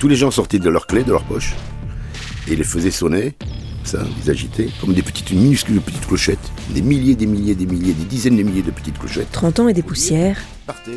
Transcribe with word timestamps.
tous 0.00 0.08
les 0.08 0.16
gens 0.16 0.30
sortaient 0.30 0.58
de 0.58 0.70
leurs 0.70 0.86
clés, 0.86 1.04
de 1.04 1.12
leur 1.12 1.24
poche, 1.24 1.54
et 2.48 2.56
les 2.56 2.64
faisaient 2.64 2.90
sonner, 2.90 3.34
ça, 3.84 3.98
les 4.18 4.30
agitaient, 4.30 4.70
comme 4.80 4.94
des 4.94 5.02
petites, 5.02 5.30
minuscules 5.30 5.78
petites 5.82 6.06
clochettes, 6.06 6.38
des 6.70 6.80
milliers, 6.80 7.14
des 7.14 7.26
milliers, 7.26 7.54
des 7.54 7.66
milliers, 7.66 7.92
des 7.92 8.06
dizaines 8.06 8.38
de 8.38 8.42
milliers 8.42 8.62
de 8.62 8.70
petites 8.70 8.98
clochettes. 8.98 9.30
30 9.30 9.60
ans 9.60 9.68
et 9.68 9.74
des 9.74 9.82
poussières, 9.82 10.38
Partez. 10.66 10.96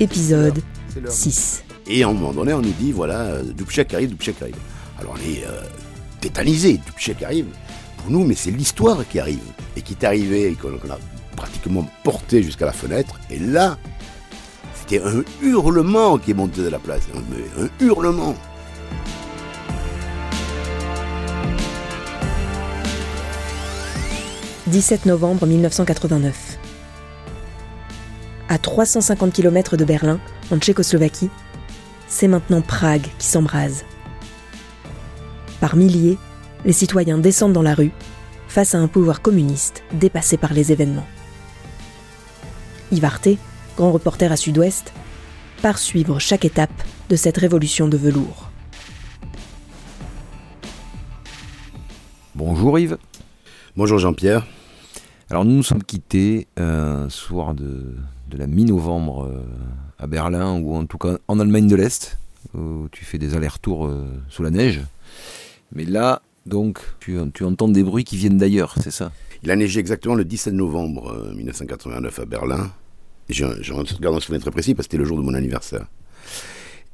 épisode 0.00 0.62
C'est 0.88 1.00
l'heure. 1.00 1.12
6. 1.12 1.64
Et 1.88 2.02
à 2.02 2.08
un 2.08 2.12
moment 2.14 2.32
donné, 2.32 2.54
on 2.54 2.62
nous 2.62 2.72
dit, 2.80 2.90
voilà, 2.90 3.42
Dubček 3.42 3.92
arrive, 3.92 4.08
Dubček 4.08 4.40
arrive. 4.40 4.56
Alors 4.98 5.14
on 5.14 5.30
est 5.30 5.44
euh, 5.44 5.60
tétanisé, 6.22 6.80
Dubček 6.86 7.22
arrive. 7.22 7.46
Pour 7.98 8.10
nous, 8.10 8.24
mais 8.24 8.34
c'est 8.34 8.50
l'histoire 8.50 9.06
qui 9.06 9.20
arrive. 9.20 9.40
Et 9.76 9.82
qui 9.82 9.92
est 9.92 10.04
arrivée, 10.04 10.48
et 10.48 10.54
qu'on 10.54 10.78
qu'on 10.78 10.90
a 10.90 10.98
pratiquement 11.36 11.86
porté 12.02 12.42
jusqu'à 12.42 12.64
la 12.64 12.72
fenêtre. 12.72 13.20
Et 13.30 13.38
là, 13.38 13.76
c'était 14.88 15.04
un 15.04 15.22
hurlement 15.42 16.16
qui 16.18 16.30
est 16.30 16.34
monté 16.34 16.62
de 16.62 16.68
la 16.68 16.78
place. 16.78 17.02
Un, 17.14 17.24
hurlement. 17.84 18.34
«17 24.68 25.06
novembre 25.06 25.46
1989. 25.46 26.58
À 28.48 28.58
350 28.58 29.32
km 29.32 29.76
de 29.76 29.84
Berlin, 29.84 30.20
en 30.50 30.58
Tchécoslovaquie, 30.58 31.30
c'est 32.06 32.28
maintenant 32.28 32.62
Prague 32.62 33.08
qui 33.18 33.26
s'embrase. 33.26 33.84
Par 35.60 35.76
milliers, 35.76 36.16
les 36.64 36.72
citoyens 36.72 37.18
descendent 37.18 37.52
dans 37.52 37.62
la 37.62 37.74
rue 37.74 37.92
face 38.46 38.74
à 38.74 38.78
un 38.78 38.88
pouvoir 38.88 39.20
communiste 39.20 39.82
dépassé 39.92 40.38
par 40.38 40.54
les 40.54 40.72
événements. 40.72 41.06
Yves 42.90 43.04
Arte, 43.04 43.28
grand 43.78 43.92
reporter 43.92 44.32
à 44.32 44.36
Sud-Ouest, 44.36 44.92
part 45.62 45.78
suivre 45.78 46.18
chaque 46.18 46.44
étape 46.44 46.82
de 47.10 47.14
cette 47.14 47.36
révolution 47.36 47.86
de 47.86 47.96
velours. 47.96 48.50
Bonjour 52.34 52.76
Yves. 52.76 52.98
Bonjour 53.76 54.00
Jean-Pierre. 54.00 54.44
Alors 55.30 55.44
nous 55.44 55.54
nous 55.54 55.62
sommes 55.62 55.84
quittés 55.84 56.48
euh, 56.58 57.04
un 57.04 57.08
soir 57.08 57.54
de, 57.54 57.94
de 58.28 58.36
la 58.36 58.48
mi-novembre 58.48 59.26
euh, 59.26 59.44
à 60.00 60.08
Berlin, 60.08 60.58
ou 60.58 60.74
en 60.74 60.84
tout 60.84 60.98
cas 60.98 61.18
en 61.28 61.38
Allemagne 61.38 61.68
de 61.68 61.76
l'Est, 61.76 62.18
où 62.56 62.88
tu 62.90 63.04
fais 63.04 63.18
des 63.18 63.36
allers-retours 63.36 63.86
euh, 63.86 64.08
sous 64.28 64.42
la 64.42 64.50
neige. 64.50 64.80
Mais 65.72 65.84
là, 65.84 66.20
donc, 66.46 66.80
tu, 66.98 67.16
tu 67.32 67.44
entends 67.44 67.68
des 67.68 67.84
bruits 67.84 68.02
qui 68.02 68.16
viennent 68.16 68.38
d'ailleurs, 68.38 68.74
c'est 68.82 68.90
ça? 68.90 69.12
Il 69.44 69.52
a 69.52 69.56
neigé 69.56 69.78
exactement 69.78 70.16
le 70.16 70.24
17 70.24 70.52
novembre 70.52 71.12
euh, 71.12 71.32
1989 71.32 72.18
à 72.18 72.24
Berlin. 72.24 72.72
Un- 73.30 73.56
je 73.62 74.00
garde 74.00 74.16
un 74.16 74.20
souvenir 74.20 74.40
très 74.40 74.50
précis 74.50 74.74
parce 74.74 74.86
que 74.86 74.92
c'était 74.92 75.02
le 75.02 75.08
jour 75.08 75.18
de 75.18 75.22
mon 75.22 75.34
anniversaire. 75.34 75.86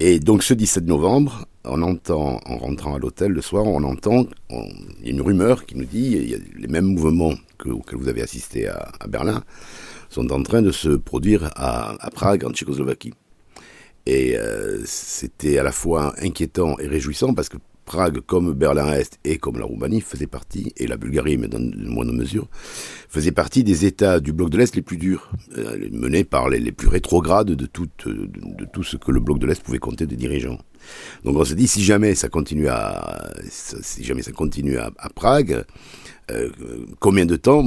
Et 0.00 0.18
donc 0.18 0.42
ce 0.42 0.54
17 0.54 0.84
novembre, 0.86 1.46
on 1.64 1.80
entend, 1.82 2.40
en 2.44 2.58
rentrant 2.58 2.96
à 2.96 2.98
l'hôtel 2.98 3.30
le 3.30 3.40
soir, 3.40 3.64
on 3.64 3.84
entend, 3.84 4.27
il 4.50 5.05
y 5.05 5.08
a 5.08 5.10
une 5.12 5.20
rumeur 5.22 5.64
qui 5.66 5.77
nous 5.77 5.84
dit, 5.84 6.12
il 6.12 6.30
y 6.30 6.34
a 6.34 6.38
les 6.58 6.66
mêmes 6.66 6.86
mouvements 6.86 7.34
que, 7.58 7.68
auxquels 7.68 7.98
vous 7.98 8.08
avez 8.08 8.22
assisté 8.22 8.66
à, 8.68 8.90
Berlin 9.08 9.44
sont 10.10 10.30
en 10.32 10.42
train 10.42 10.62
de 10.62 10.72
se 10.72 10.88
produire 10.88 11.50
à, 11.55 11.94
à 12.05 12.10
Prague, 12.10 12.44
en 12.44 12.50
Tchécoslovaquie. 12.50 13.14
Et 14.06 14.36
euh, 14.36 14.82
c'était 14.84 15.58
à 15.58 15.62
la 15.62 15.72
fois 15.72 16.14
inquiétant 16.20 16.77
et 16.78 16.86
réjouissant 16.88 17.32
parce 17.32 17.48
que 17.48 17.56
Prague, 17.84 18.20
comme 18.20 18.52
Berlin-Est 18.52 19.18
et 19.24 19.38
comme 19.38 19.58
la 19.58 19.64
Roumanie, 19.64 20.00
faisait 20.00 20.27
partie, 20.27 20.72
et 20.77 20.86
la 20.86 20.96
Bulgarie, 20.96 21.36
mais 21.36 21.48
dans 21.48 21.58
une 21.58 21.88
moindre 21.88 22.12
mesure, 22.12 22.48
faisait 23.08 23.32
partie 23.32 23.64
des 23.64 23.84
États 23.84 24.20
du 24.20 24.32
bloc 24.32 24.50
de 24.50 24.58
l'Est 24.58 24.74
les 24.77 24.82
plus 24.82 24.96
durs, 24.96 25.30
euh, 25.58 25.88
menés 25.92 26.24
par 26.24 26.48
les, 26.48 26.72
plus 26.72 26.88
rétrogrades 26.88 27.50
de 27.50 27.66
tout, 27.66 27.88
de, 28.06 28.27
de 28.27 28.64
tout 28.72 28.82
ce 28.82 28.96
que 28.96 29.10
le 29.10 29.20
bloc 29.20 29.38
de 29.38 29.46
l'Est 29.46 29.62
pouvait 29.62 29.78
compter 29.78 30.06
de 30.06 30.14
dirigeants. 30.14 30.58
Donc 31.24 31.36
on 31.36 31.44
se 31.44 31.55
dit, 31.55 31.68
si 31.68 31.82
jamais 31.82 32.14
ça 32.14 32.28
continue 32.28 32.68
à, 32.68 33.32
si 33.48 34.05
jamais 34.05 34.22
ça 34.22 34.32
continue 34.32 34.78
à 34.78 34.90
Prague, 35.14 35.64
euh, 36.30 36.48
combien 37.01 37.27
de 37.27 37.36
temps 37.36 37.64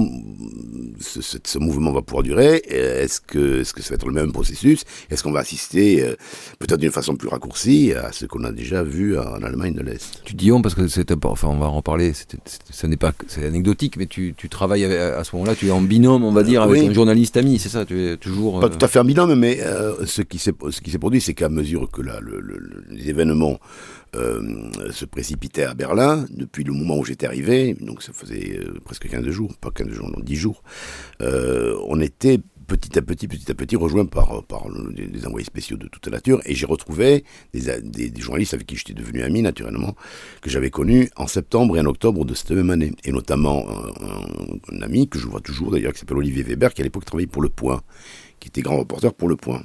ce, 1.00 1.22
ce- 1.22 1.38
ce 1.44 1.59
mouvement 1.59 1.91
va 1.91 2.01
pouvoir 2.01 2.23
durer? 2.23 2.62
Est-ce 2.68 3.22
que, 3.22 3.63
ça 3.63 3.73
va 3.90 3.95
être 3.95 4.07
le 4.07 4.13
même 4.13 4.31
processus? 4.31 4.84
Est-ce 5.09 5.22
qu'on 5.23 5.31
va 5.31 5.41
assister, 5.41 6.03
euh, 6.03 6.16
peut-être 6.59 6.79
d'une 6.79 6.91
façon 6.91 7.16
plus 7.16 7.28
raccourcie, 7.28 7.94
à 7.94 8.12
ce 8.12 8.25
qu'on 8.25 8.44
a 8.44 8.51
déjà 8.51 8.84
vu 8.84 9.17
en 9.17 9.44
Allemagne 9.44 9.73
de 9.75 9.81
l'Est? 9.81 10.22
Tu 10.25 10.34
dis 10.34 10.51
on 10.51 10.62
parce 10.62 10.75
que 10.75 10.88
c'est 10.88 11.12
enfin 11.25 11.47
on 11.50 11.57
va 11.59 11.67
en 11.67 11.81
c'était- 12.13 12.38
c'est- 12.46 12.62
ce 12.72 12.88
n'est 12.88 12.97
pas 12.97 13.13
c'est 13.28 13.46
anecdotique, 13.46 13.96
mais 13.97 14.07
tu, 14.07 14.34
tu 14.35 14.50
travailles 14.50 14.85
à 14.85 15.23
ce 15.23 15.35
moment-là, 15.35 15.56
tu 15.56 15.67
es 15.67 15.72
en 15.72 15.81
binôme, 15.81 16.23
on 16.23 16.31
va 16.31 16.44
dire, 16.44 16.62
avec 16.63 16.81
oui. 16.81 16.88
un 16.90 16.94
journaliste 16.94 17.38
ami, 17.38 17.59
c'est 17.59 17.69
ça? 17.69 17.85
Tu 17.85 18.01
es 18.07 18.17
toujours. 18.17 18.59
Pas 18.59 18.67
euh, 18.67 18.69
tout 18.69 18.84
à 18.84 18.88
fait 18.88 19.00
un 19.00 19.03
binôme, 19.06 19.35
mais 19.35 19.59
euh, 19.62 20.06
ce 20.06 20.22
qui 20.22 20.38
s'est 20.40 20.53
ce 20.69 20.81
qui 20.81 20.91
s'est 20.91 20.97
produit, 21.00 21.22
c'est 21.22 21.34
qu'à 21.34 21.50
mesure 21.50 21.90
que 21.91 22.01
là, 22.01 22.19
le- 22.22 22.40
le- 22.40 22.57
le- 22.57 22.84
les 22.90 23.09
événements 23.09 23.59
se 24.91 25.06
précipitaient 25.06 25.63
à 25.66 25.73
Berlin, 25.75 26.25
depuis 26.31 26.63
le 26.63 26.73
moment 26.73 26.97
où 26.97 27.06
j'étais 27.06 27.28
arrivé, 27.28 27.75
donc 27.79 28.01
ça 28.01 28.13
faisait 28.13 28.47
euh, 28.53 28.80
presque 28.84 29.08
15 29.08 29.28
jours, 29.30 29.56
pas 29.58 29.72
15 29.72 29.90
jours, 29.90 30.09
non, 30.09 30.19
10 30.22 30.35
jours, 30.35 30.63
euh, 31.22 31.78
on 31.88 32.00
était 32.00 32.40
petit 32.68 32.97
à 33.00 33.02
petit, 33.02 33.28
petit 33.28 33.50
à 33.50 33.56
petit, 33.56 33.75
rejoint 33.78 34.06
par, 34.06 34.44
par 34.44 34.68
des, 34.94 35.25
envoyés 35.25 35.46
spéciaux 35.46 35.78
de 35.78 35.88
toute 35.88 36.08
nature, 36.09 36.41
et 36.46 36.53
j'ai 36.53 36.66
retrouvé 36.66 37.24
des, 37.53 38.12
journalistes 38.18 38.53
avec 38.53 38.68
qui 38.68 38.75
j'étais 38.75 38.94
devenu 38.94 39.22
ami, 39.24 39.41
naturellement, 39.41 39.96
que 40.41 40.50
j'avais 40.50 40.69
connus 40.69 41.09
en 41.16 41.28
septembre 41.28 41.78
et 41.78 41.80
en 41.80 41.85
octobre 41.85 42.25
de 42.25 42.34
cette 42.34 42.52
même 42.52 42.69
année, 42.69 42.91
et 43.06 43.12
notamment 43.12 43.66
un- 43.69 44.75
un 44.75 44.81
ami 44.81 45.08
que 45.08 45.18
je 45.18 45.28
vois 45.28 45.40
toujours 45.40 45.72
d'ailleurs, 45.72 45.94
qui 45.94 46.00
s'appelle 46.00 46.18
Olivier 46.18 46.44
Weber, 46.44 46.74
qui 46.74 46.81
à 46.81 46.84
l'époque 46.84 47.06
travaillait 47.06 47.28
pour 47.28 47.41
Le 47.41 47.50
Point, 47.50 47.81
qui 48.40 48.50
était 48.50 48.62
grand 48.62 48.78
reporter 48.78 49.14
pour 49.14 49.29
Le 49.29 49.38
Point. 49.38 49.64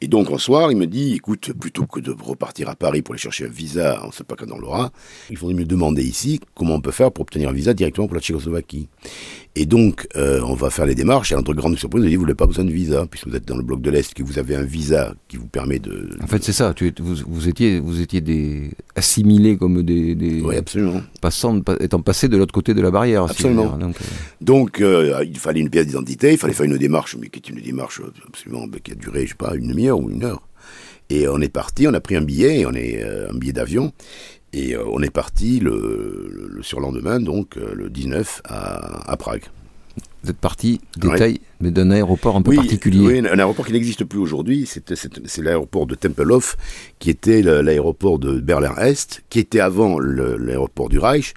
Et 0.00 0.08
donc, 0.08 0.30
un 0.30 0.38
soir, 0.38 0.70
il 0.72 0.78
me 0.78 0.86
dit, 0.86 1.14
écoute, 1.14 1.52
plutôt 1.52 1.86
que 1.86 2.00
de 2.00 2.10
repartir 2.10 2.68
à 2.68 2.76
Paris 2.76 3.02
pour 3.02 3.14
aller 3.14 3.20
chercher 3.20 3.46
un 3.46 3.50
visa, 3.50 4.00
on 4.04 4.08
ne 4.08 4.12
sait 4.12 4.24
pas 4.24 4.36
quand 4.36 4.50
on 4.50 4.58
l'aura, 4.58 4.92
il 5.30 5.36
faudrait 5.36 5.54
me 5.54 5.64
demander 5.64 6.02
ici 6.02 6.40
comment 6.54 6.74
on 6.74 6.80
peut 6.80 6.90
faire 6.90 7.12
pour 7.12 7.22
obtenir 7.22 7.48
un 7.48 7.52
visa 7.52 7.74
directement 7.74 8.06
pour 8.06 8.14
la 8.14 8.20
Tchécoslovaquie. 8.20 8.88
Et 9.56 9.66
donc, 9.66 10.06
euh, 10.16 10.40
on 10.46 10.54
va 10.54 10.70
faire 10.70 10.86
les 10.86 10.94
démarches, 10.94 11.32
et 11.32 11.34
à 11.34 11.38
notre 11.38 11.52
grande 11.54 11.76
surprise, 11.76 12.04
il 12.04 12.10
dit, 12.10 12.14
vous 12.16 12.22
n'avez 12.22 12.36
pas 12.36 12.46
besoin 12.46 12.64
de 12.64 12.70
visa, 12.70 13.04
puisque 13.10 13.26
vous 13.26 13.34
êtes 13.34 13.46
dans 13.48 13.56
le 13.56 13.64
bloc 13.64 13.82
de 13.82 13.90
l'Est, 13.90 14.14
que 14.14 14.22
vous 14.22 14.38
avez 14.38 14.54
un 14.54 14.62
visa 14.62 15.12
qui 15.26 15.38
vous 15.38 15.48
permet 15.48 15.80
de... 15.80 16.08
En 16.22 16.28
fait, 16.28 16.42
c'est 16.44 16.52
ça. 16.52 16.72
Tu, 16.72 16.94
vous, 17.00 17.16
vous 17.26 17.48
étiez, 17.48 17.80
vous 17.80 18.00
étiez 18.00 18.20
des 18.20 18.70
assimilés 18.94 19.56
comme 19.56 19.82
des, 19.82 20.14
des 20.14 20.40
Oui, 20.40 20.54
absolument. 20.56 21.02
passants, 21.20 21.60
pa- 21.62 21.76
étant 21.80 22.00
passés 22.00 22.28
de 22.28 22.36
l'autre 22.36 22.54
côté 22.54 22.74
de 22.74 22.80
la 22.80 22.92
barrière. 22.92 23.24
Absolument. 23.24 23.76
Donc, 23.76 23.96
euh, 24.00 24.04
Donc, 24.40 24.80
euh, 24.80 25.24
il 25.26 25.38
fallait 25.38 25.60
une 25.60 25.70
pièce 25.70 25.88
d'identité, 25.88 26.30
il 26.30 26.38
fallait 26.38 26.54
faire 26.54 26.66
une 26.66 26.78
démarche, 26.78 27.16
mais 27.20 27.28
qui 27.28 27.40
est 27.40 27.48
une 27.52 27.60
démarche 27.60 28.00
absolument 28.28 28.68
ben, 28.68 28.80
qui 28.80 28.92
a 28.92 28.94
duré, 28.94 29.24
je 29.24 29.30
sais 29.30 29.34
pas, 29.34 29.54
une 29.56 29.66
demi-heure 29.66 29.98
ou 29.98 30.10
une 30.10 30.22
heure. 30.24 30.46
Et 31.12 31.26
on 31.26 31.40
est 31.40 31.48
parti, 31.48 31.88
on 31.88 31.94
a 31.94 32.00
pris 32.00 32.14
un 32.14 32.22
billet, 32.22 32.64
on 32.66 32.72
est 32.72 33.02
euh, 33.02 33.30
un 33.32 33.36
billet 33.36 33.52
d'avion, 33.52 33.92
et 34.52 34.74
euh, 34.74 34.84
on 34.90 35.02
est 35.02 35.10
parti 35.10 35.60
le, 35.60 36.28
le, 36.30 36.48
le 36.48 36.62
surlendemain, 36.62 37.20
donc 37.20 37.56
euh, 37.56 37.72
le 37.74 37.88
19 37.90 38.42
à, 38.44 39.10
à 39.10 39.16
Prague. 39.16 39.44
vous 40.24 40.30
êtes 40.30 40.36
parti, 40.38 40.80
Ouais. 41.02 41.12
détail, 41.12 41.40
mais 41.60 41.70
d'un 41.70 41.90
aéroport 41.90 42.36
un 42.36 42.42
peu 42.42 42.50
oui, 42.50 42.56
particulier. 42.56 43.06
oui, 43.06 43.18
un 43.20 43.38
aéroport 43.38 43.64
qui 43.66 43.72
n'existe 43.72 44.04
plus 44.04 44.18
aujourd'hui, 44.18 44.66
c'est 44.66 45.38
l'aéroport 45.42 45.86
de 45.86 45.94
Tempelhof, 45.94 46.56
qui 46.98 47.10
était 47.10 47.42
l'aéroport 47.42 48.18
de 48.18 48.40
Berlin-Est, 48.40 49.22
qui 49.30 49.38
était 49.38 49.60
avant 49.60 49.98
l'aéroport 50.00 50.88
du 50.88 50.98
Reich, 50.98 51.32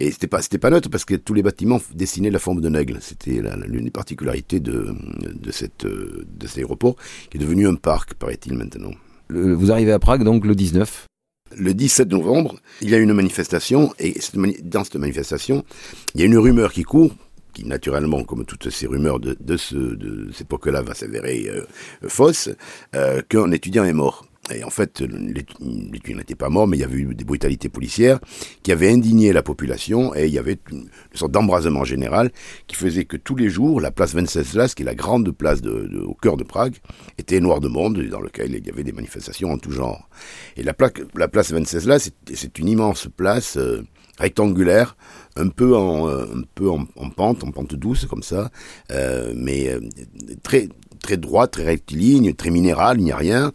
et 0.00 0.10
c'était 0.10 0.26
pas, 0.26 0.42
c'était 0.42 0.58
pas 0.58 0.68
neutre 0.70 0.90
parce 0.90 1.04
que 1.06 1.14
tous 1.14 1.32
les 1.34 1.42
bâtiments 1.42 1.80
dessinaient 1.94 2.30
la 2.30 2.38
forme 2.38 2.60
d'un 2.60 2.74
aigle. 2.74 2.98
C'était 3.00 3.40
l'une 3.66 3.84
des 3.84 3.90
particularités 3.90 4.60
de, 4.60 4.88
de, 5.34 5.50
cette, 5.52 5.86
de 5.86 6.46
cet 6.46 6.58
aéroport, 6.58 6.96
qui 7.30 7.38
est 7.38 7.40
devenu 7.40 7.66
un 7.66 7.74
parc, 7.76 8.12
paraît-il 8.14 8.54
maintenant. 8.54 8.90
Le- 9.28 9.54
vous 9.54 9.72
arrivez 9.72 9.92
à 9.92 9.98
Prague 9.98 10.22
donc 10.24 10.44
le 10.44 10.54
19. 10.54 11.06
Le 11.54 11.74
17 11.74 12.08
novembre, 12.08 12.56
il 12.80 12.90
y 12.90 12.94
a 12.94 12.98
une 12.98 13.12
manifestation, 13.12 13.92
et 13.98 14.14
dans 14.62 14.84
cette 14.84 14.96
manifestation, 14.96 15.64
il 16.14 16.20
y 16.20 16.24
a 16.24 16.26
une 16.26 16.38
rumeur 16.38 16.72
qui 16.72 16.82
court, 16.82 17.12
qui 17.52 17.64
naturellement, 17.64 18.24
comme 18.24 18.44
toutes 18.44 18.68
ces 18.70 18.86
rumeurs 18.86 19.20
de 19.20 19.56
cette 19.56 20.40
époque-là, 20.40 20.82
va 20.82 20.94
s'avérer 20.94 21.46
euh, 21.48 21.62
fausse, 22.08 22.50
euh, 22.94 23.22
qu'un 23.28 23.50
étudiant 23.52 23.84
est 23.84 23.92
mort. 23.92 24.26
Et 24.54 24.62
en 24.62 24.70
fait, 24.70 25.00
l'étu- 25.00 25.56
l'étudiant 25.60 26.18
n'était 26.18 26.34
pas 26.36 26.48
mort, 26.48 26.68
mais 26.68 26.76
il 26.76 26.80
y 26.80 26.84
avait 26.84 26.98
eu 26.98 27.14
des 27.14 27.24
brutalités 27.24 27.68
policières 27.68 28.20
qui 28.62 28.70
avaient 28.70 28.90
indigné 28.90 29.32
la 29.32 29.42
population, 29.42 30.14
et 30.14 30.26
il 30.26 30.32
y 30.32 30.38
avait 30.38 30.58
une, 30.70 30.88
sorte 31.14 31.32
d'embrasement 31.32 31.84
général 31.84 32.30
qui 32.66 32.76
faisait 32.76 33.04
que 33.04 33.16
tous 33.16 33.34
les 33.34 33.48
jours, 33.48 33.80
la 33.80 33.90
place 33.90 34.14
Venceslas, 34.14 34.74
qui 34.74 34.82
est 34.82 34.86
la 34.86 34.94
grande 34.94 35.30
place 35.32 35.60
au 35.64 36.14
cœur 36.14 36.36
de 36.36 36.44
Prague, 36.44 36.76
était 37.18 37.40
noire 37.40 37.60
de 37.60 37.68
monde, 37.68 38.00
dans 38.08 38.20
lequel 38.20 38.54
il 38.54 38.66
y 38.66 38.70
avait 38.70 38.84
des 38.84 38.92
manifestations 38.92 39.50
en 39.50 39.58
tout 39.58 39.72
genre. 39.72 40.08
Et 40.56 40.62
la, 40.62 40.74
plaque, 40.74 41.00
la 41.16 41.28
place 41.28 41.52
Venceslas, 41.52 42.10
c'est 42.32 42.58
une 42.58 42.68
immense 42.68 43.08
place 43.16 43.56
euh, 43.56 43.82
rectangulaire, 44.18 44.96
un 45.36 45.48
peu 45.48 45.74
peu 46.54 46.70
en, 46.70 46.86
pente, 47.10 47.44
en 47.44 47.50
pente 47.50 47.74
douce 47.74 48.06
comme 48.06 48.22
ça, 48.22 48.50
mais 49.34 49.76
très 50.42 50.68
très 51.06 51.16
droite, 51.16 51.52
très 51.52 51.64
rectiligne, 51.64 52.34
très 52.34 52.50
minérale, 52.50 52.98
il 52.98 53.04
n'y 53.04 53.12
a 53.12 53.16
rien. 53.16 53.52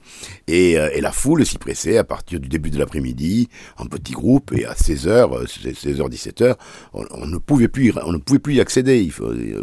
Et, 0.47 0.79
euh, 0.79 0.89
et, 0.93 1.01
la 1.01 1.11
foule 1.11 1.45
s'y 1.45 1.57
pressait 1.57 1.97
à 1.97 2.05
partir 2.05 2.39
du 2.39 2.47
début 2.47 2.69
de 2.69 2.79
l'après-midi, 2.79 3.49
en 3.77 3.87
petits 3.87 4.13
groupes, 4.13 4.53
et 4.53 4.65
à 4.65 4.73
16h, 4.73 5.45
16h, 5.45 6.09
17h, 6.09 6.55
on, 6.93 7.25
ne 7.25 7.37
pouvait 7.37 7.67
plus 7.67 7.87
y, 7.87 7.93
on 8.05 8.13
ne 8.13 8.19
pouvait 8.19 8.39
plus 8.39 8.55
y 8.55 8.61
accéder. 8.61 9.01
Il, 9.01 9.11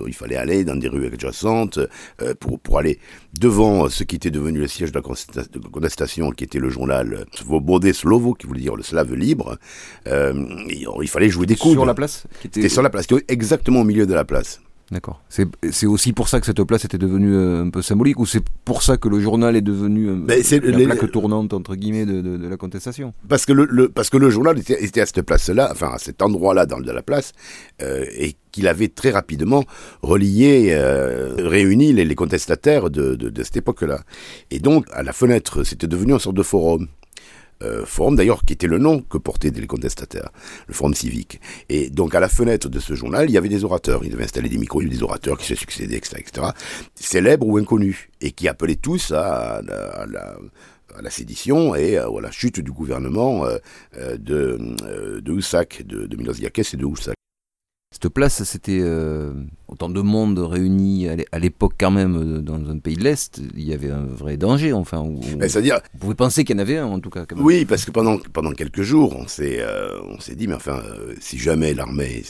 il 0.06 0.12
fallait 0.12 0.36
aller 0.36 0.64
dans 0.64 0.76
des 0.76 0.88
rues 0.88 1.06
adjacentes 1.06 1.78
euh, 2.20 2.34
pour, 2.38 2.60
pour 2.60 2.78
aller 2.78 2.98
devant 3.40 3.88
ce 3.88 4.04
qui 4.04 4.16
était 4.16 4.30
devenu 4.30 4.58
le 4.58 4.68
siège 4.68 4.92
de 4.92 4.98
la 4.98 5.02
contestation, 5.72 6.30
qui 6.32 6.44
était 6.44 6.58
le 6.58 6.68
journal 6.68 7.24
Svobode 7.34 7.90
Slovo, 7.92 8.34
qui 8.34 8.46
voulait 8.46 8.60
dire 8.60 8.76
le 8.76 8.82
slave 8.82 9.14
libre. 9.14 9.56
Euh, 10.06 10.34
il 10.68 11.08
fallait 11.08 11.30
jouer 11.30 11.46
des 11.46 11.56
coups. 11.56 11.72
Sur 11.72 11.86
la 11.86 11.94
place 11.94 12.24
C'était 12.42 12.68
sur 12.68 12.82
la 12.82 12.90
place, 12.90 13.06
exactement 13.28 13.80
au 13.80 13.84
milieu 13.84 14.04
de 14.04 14.14
la 14.14 14.26
place. 14.26 14.60
D'accord. 14.90 15.22
C'est 15.28 15.86
aussi 15.86 16.14
pour 16.14 16.28
ça 16.30 16.40
que 16.40 16.46
cette 16.46 16.62
place 16.64 16.86
était 16.86 16.96
devenue 16.96 17.34
euh, 17.34 17.64
un 17.64 17.68
peu 17.68 17.82
symbolique, 17.82 18.18
ou 18.18 18.24
c'est 18.24 18.42
pour 18.64 18.82
ça 18.82 18.96
que 18.96 19.08
le 19.08 19.20
journal 19.20 19.54
est 19.54 19.60
devenu 19.60 20.08
euh, 20.08 20.60
la 20.62 20.84
plaque 20.86 21.10
tournante 21.12 21.52
entre 21.52 21.74
guillemets 21.74 22.06
de, 22.06 22.48
la 22.48 22.56
contestation? 22.56 23.12
Parce 23.28 23.44
que 23.44 23.52
le, 23.52 23.90
parce 23.90 24.08
que 24.08 24.16
le 24.16 24.30
journal 24.30 24.58
était, 24.58 25.00
à 25.00 25.06
cette 25.06 25.22
place-là, 25.22 25.68
enfin 25.72 25.90
à 25.92 25.98
cet 25.98 26.22
endroit-là 26.22 26.64
dans 26.64 26.80
de 26.80 26.90
la 26.90 27.02
place, 27.02 27.32
euh, 27.82 28.06
et 28.16 28.34
qu'il 28.50 28.66
avait 28.66 28.88
très 28.88 29.10
rapidement 29.10 29.64
relié, 30.00 30.74
réuni 31.36 31.92
les, 31.92 32.06
les 32.06 32.14
contestataires 32.14 32.88
de, 32.88 33.14
de 33.14 33.42
cette 33.42 33.58
époque-là. 33.58 34.00
Et 34.50 34.58
donc 34.58 34.86
à 34.92 35.02
la 35.02 35.12
fenêtre, 35.12 35.64
c'était 35.64 35.86
devenu 35.86 36.12
une 36.12 36.18
sorte 36.18 36.36
de 36.36 36.42
forum. 36.42 36.88
Euh, 37.62 37.84
forum 37.84 38.14
d'ailleurs 38.14 38.44
qui 38.44 38.52
était 38.52 38.68
le 38.68 38.78
nom 38.78 39.00
que 39.00 39.18
portaient 39.18 39.50
les 39.50 39.66
contestataires, 39.66 40.30
le 40.68 40.74
forum 40.74 40.94
civique. 40.94 41.40
Et 41.68 41.90
donc 41.90 42.14
à 42.14 42.20
la 42.20 42.28
fenêtre 42.28 42.68
de 42.68 42.78
ce 42.78 42.94
journal, 42.94 43.28
il 43.28 43.32
y 43.32 43.38
avait 43.38 43.48
des 43.48 43.64
orateurs. 43.64 44.04
Ils 44.04 44.12
avaient 44.14 44.24
installé 44.24 44.48
des 44.48 44.58
micros, 44.58 44.80
il 44.80 44.84
y 44.84 44.86
avait 44.88 44.96
des 44.96 45.02
orateurs 45.02 45.36
qui 45.38 45.46
se 45.46 45.54
succédaient, 45.54 45.96
etc., 45.96 46.48
célèbres 46.94 47.46
ou 47.46 47.58
inconnus, 47.58 48.08
et 48.20 48.30
qui 48.30 48.46
appelaient 48.48 48.76
tous 48.76 49.12
à, 49.12 49.60
la, 49.62 51.10
sédition 51.10 51.74
et 51.74 51.96
à 51.98 52.08
la 52.20 52.30
chute 52.30 52.60
du 52.60 52.70
gouvernement 52.70 53.44
euh, 53.44 53.58
euh, 53.96 54.16
de, 54.16 55.20
de 55.20 55.32
Houssac, 55.32 55.82
de, 55.84 56.06
de 56.06 56.16
Milos 56.16 56.34
et 56.34 56.76
de 56.76 56.84
Houssac. 56.84 57.17
Cette 58.00 58.12
place, 58.12 58.44
c'était 58.44 58.78
euh, 58.80 59.32
autant 59.66 59.88
de 59.88 60.00
monde 60.02 60.38
réuni 60.38 61.08
à 61.08 61.38
l'époque 61.38 61.72
quand 61.80 61.90
même 61.90 62.16
euh, 62.16 62.40
dans 62.40 62.70
un 62.70 62.78
pays 62.78 62.96
de 62.96 63.02
l'Est. 63.02 63.40
Il 63.56 63.64
y 63.64 63.72
avait 63.72 63.90
un 63.90 64.04
vrai 64.04 64.36
danger, 64.36 64.72
enfin. 64.72 65.04
C'est-à-dire, 65.40 65.80
vous 65.94 65.98
pouvez 66.00 66.14
penser 66.14 66.44
qu'il 66.44 66.54
y 66.54 66.58
en 66.58 66.62
avait 66.62 66.76
un 66.76 66.86
en 66.86 67.00
tout 67.00 67.10
cas. 67.10 67.24
Oui, 67.36 67.64
parce 67.64 67.84
que 67.84 67.90
pendant 67.90 68.18
pendant 68.32 68.52
quelques 68.52 68.82
jours, 68.82 69.16
on 69.16 69.26
s'est 69.26 69.56
euh, 69.60 69.98
on 70.10 70.20
s'est 70.20 70.36
dit, 70.36 70.46
mais 70.46 70.54
enfin, 70.54 70.80
si 71.18 71.38
jamais 71.38 71.74
l'armée 71.74 72.22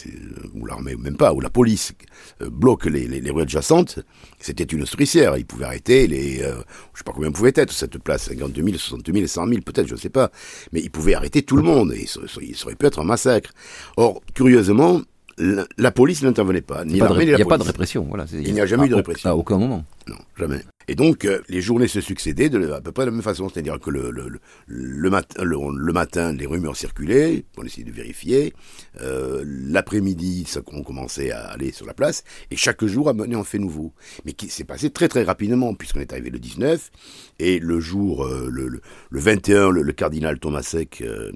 ou 0.55 0.65
l'armée 0.65 0.95
ou 0.95 1.01
même 1.01 1.17
pas 1.17 1.35
ou 1.35 1.41
la 1.41 1.51
police 1.51 1.93
bloque 2.41 2.87
les, 2.87 3.07
les, 3.07 3.31
rues 3.31 3.43
adjacentes, 3.43 3.99
c'était 4.39 4.65
une 4.65 4.87
souricière. 4.87 5.37
Ils 5.37 5.45
pouvaient 5.45 5.67
arrêter 5.67 6.07
les, 6.07 6.39
je 6.39 6.99
sais 6.99 7.05
pas 7.05 7.13
combien 7.13 7.31
pouvait 7.31 7.53
être 7.55 7.73
cette 7.73 7.99
place, 7.99 8.29
52 8.29 8.63
000, 8.63 8.79
62 8.79 9.13
000, 9.13 9.27
100 9.27 9.49
000 9.49 9.61
peut-être, 9.61 9.89
je 9.89 9.95
ne 9.95 9.99
sais 9.99 10.09
pas, 10.09 10.31
mais 10.73 10.81
ils 10.81 10.91
pouvaient 10.91 11.15
arrêter 11.15 11.43
tout 11.43 11.57
le 11.57 11.63
monde 11.63 11.93
et 11.93 12.07
ça 12.07 12.21
aurait 12.65 12.77
pu 12.77 12.87
être 12.87 13.01
un 13.01 13.05
massacre. 13.05 13.51
Or, 13.99 14.23
curieusement 14.33 15.03
la, 15.39 15.91
police 15.91 16.23
n'intervenait 16.23 16.61
pas, 16.61 16.85
ni 16.85 16.99
l'armée 16.99 17.25
ni 17.25 17.31
la 17.31 17.39
Il 17.39 17.43
n'y 17.43 17.43
a 17.43 17.47
pas 17.47 17.59
de 17.59 17.63
répression, 17.63 18.07
voilà. 18.09 18.27
Il 18.33 18.53
n'y 18.53 18.61
a 18.61 18.67
jamais 18.67 18.87
eu 18.87 18.91
de 18.91 18.95
répression. 18.97 19.31
À 19.31 19.35
aucun 19.35 19.59
moment. 19.59 19.85
Non, 20.09 20.17
jamais. 20.37 20.61
Et 20.91 20.95
donc, 20.95 21.27
euh, 21.27 21.41
les 21.51 21.61
journées 21.61 21.87
se 21.87 22.01
succédaient 22.01 22.49
de, 22.49 22.73
à 22.73 22.81
peu 22.81 22.93
près 22.93 23.05
de 23.05 23.11
la 23.11 23.13
même 23.13 23.23
façon. 23.23 23.51
C'est-à-dire 23.51 23.79
que 23.79 23.91
le, 23.91 24.11
le, 24.11 24.41
le, 24.67 25.11
matin, 25.11 25.45
le, 25.45 25.93
matin, 25.93 26.33
les 26.33 26.47
rumeurs 26.47 26.77
circulaient, 26.77 27.45
on 27.59 27.65
essayait 27.65 27.85
de 27.85 27.93
vérifier. 27.93 28.55
Euh, 29.03 29.45
L'après-midi, 29.45 30.47
on 30.73 30.83
commençait 30.83 31.31
à 31.31 31.49
aller 31.49 31.73
sur 31.73 31.85
la 31.85 31.93
place. 31.93 32.25
Et 32.51 32.57
chaque 32.57 32.83
jour 32.87 33.11
amenait 33.11 33.37
un 33.37 33.45
fait 33.45 33.59
nouveau. 33.59 33.93
Mais 34.25 34.33
qui 34.33 34.49
s'est 34.49 34.65
passé 34.65 34.89
très 34.89 35.09
très 35.09 35.25
rapidement, 35.25 35.75
puisqu'on 35.75 36.01
est 36.01 36.11
arrivé 36.11 36.31
le 36.31 36.39
19. 36.39 36.91
Et 37.39 37.59
le 37.59 37.81
jour, 37.81 38.25
euh, 38.25 38.49
le, 38.51 38.69
le, 39.11 39.21
21, 39.21 39.71
le, 39.71 39.93
cardinal 39.93 40.39
Tomasek, 40.39 41.03
euh, 41.03 41.31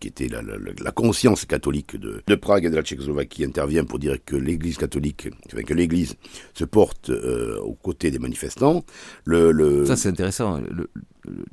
qui 0.00 0.08
était 0.08 0.28
la, 0.28 0.42
la, 0.42 0.92
conscience 0.92 1.46
catholique 1.46 1.96
de, 1.96 2.22
de, 2.26 2.34
Prague 2.34 2.66
et 2.66 2.70
de 2.70 2.76
la 2.76 2.82
Tchécoslovaquie, 2.82 3.44
intervient 3.44 3.84
pour 3.84 3.98
dire 3.98 4.18
que 4.24 4.36
l'Église 4.36 4.76
catholique, 4.76 5.30
que 5.50 5.74
l'Église 5.74 6.16
se 6.52 6.64
porte 6.64 7.10
aux 7.10 7.74
côtés 7.74 8.10
des 8.10 8.18
manifestants. 8.18 8.84
Le, 9.24 9.84
Ça, 9.86 9.96
c'est 9.96 10.08
intéressant. 10.08 10.60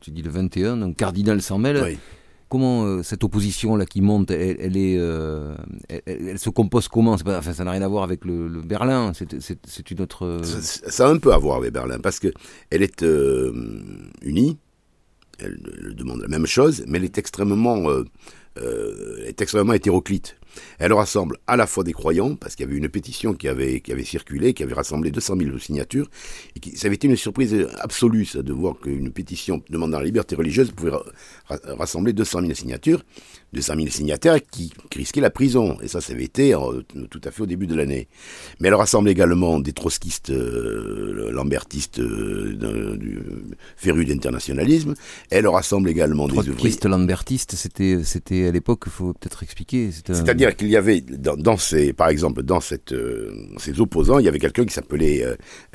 tu 0.01 0.11
dis 0.11 0.21
le 0.21 0.29
21, 0.29 0.77
donc 0.77 0.95
cardinal 0.95 1.41
s'en 1.41 1.57
mêle. 1.57 1.97
Comment 2.47 2.85
euh, 2.85 3.01
cette 3.01 3.23
opposition-là 3.23 3.87
qui 3.87 4.01
monte, 4.01 4.29
elle, 4.29 4.77
est, 4.77 4.97
euh, 4.99 5.55
elle, 5.89 6.37
se 6.37 6.51
compose 6.51 6.87
comment? 6.87 7.17
Pas, 7.17 7.39
enfin, 7.39 7.53
Ça 7.53 7.63
n'a 7.63 7.71
rien 7.71 7.81
à 7.81 7.87
voir 7.87 8.03
avec 8.03 8.23
le, 8.23 8.61
Berlin, 8.61 9.13
c'est 9.13 9.91
une 9.91 10.01
autre... 10.01 10.25
Euh, 10.25 10.43
ça, 10.43 11.07
a 11.07 11.09
un 11.09 11.17
peu 11.17 11.33
à 11.33 11.37
voir 11.39 11.57
avec 11.57 11.73
Berlin, 11.73 11.99
parce 11.99 12.19
qu'elle 12.19 12.33
est 12.71 13.03
unie, 14.21 14.59
elle, 15.39 15.59
demande 15.97 16.21
la 16.21 16.27
même 16.27 16.45
chose, 16.45 16.83
mais 16.87 16.99
elle 16.99 17.05
est 17.05 17.17
extrêmement, 17.17 17.89
est 18.55 19.41
extrêmement 19.41 19.73
hétéroclite. 19.73 20.37
Elle 20.79 20.93
rassemble 20.93 21.37
à 21.47 21.55
la 21.55 21.67
fois 21.67 21.83
des 21.83 21.93
croyants, 21.93 22.35
parce 22.35 22.55
qu'il 22.55 22.65
y 22.65 22.69
avait 22.69 22.77
une 22.77 22.89
pétition 22.89 23.33
qui 23.33 23.47
avait, 23.47 23.81
circulé, 24.03 24.53
qui 24.53 24.63
avait 24.63 24.73
rassemblé 24.73 25.11
200 25.11 25.35
000 25.39 25.57
signatures, 25.59 26.09
et 26.55 26.59
qui, 26.59 26.77
ça 26.77 26.87
avait 26.87 26.95
été 26.95 27.07
une 27.07 27.15
surprise 27.15 27.67
absolue, 27.79 28.27
de 28.35 28.53
voir 28.53 28.79
qu'une 28.79 29.11
pétition 29.11 29.63
demandant 29.69 29.99
la 29.99 30.05
liberté 30.05 30.35
religieuse 30.35 30.71
pouvait 30.71 30.91
rassembler 31.49 32.13
200 32.13 32.41
000 32.41 32.53
signatures, 32.53 33.03
200 33.55 33.73
000 33.77 33.87
signataires 33.87 34.39
qui, 34.51 34.71
risquaient 34.95 35.21
la 35.21 35.29
prison. 35.29 35.77
Et 35.81 35.87
ça, 35.87 36.01
ça 36.01 36.13
avait 36.13 36.23
été 36.23 36.53
euh, 36.53 36.81
tout 37.09 37.21
à 37.23 37.31
fait 37.31 37.41
au 37.41 37.45
début 37.45 37.67
de 37.67 37.75
l'année. 37.75 38.07
Mais 38.59 38.67
elle 38.67 38.75
rassemble 38.75 39.09
également 39.09 39.59
des 39.59 39.73
trotskistes, 39.73 40.29
euh, 40.29 41.31
lambertistes 41.31 41.99
euh, 41.99 42.95
du 42.97 43.19
féru 43.77 44.05
d'internationalisme. 44.05 44.93
Elle 45.29 45.47
rassemble 45.47 45.89
également 45.89 46.27
des 46.27 46.33
ouvriers. 46.33 46.53
Trotskistes, 46.53 46.85
lambertistes, 46.85 47.55
c'était, 47.55 47.99
c'était 48.03 48.47
à 48.47 48.51
l'époque, 48.51 48.83
il 48.85 48.91
faut 48.91 49.13
peut-être 49.13 49.43
expliquer. 49.43 49.89
C'est-à-dire 49.91 50.55
qu'il 50.55 50.69
y 50.69 50.77
avait, 50.77 51.01
dans, 51.01 51.57
ces, 51.57 51.93
par 51.93 52.09
exemple, 52.09 52.43
dans 52.43 52.59
cette, 52.59 52.93
ces 53.57 53.79
opposants, 53.79 54.19
il 54.19 54.25
y 54.25 54.29
avait 54.29 54.39
quelqu'un 54.39 54.65
qui 54.65 54.73
s'appelait, 54.73 55.25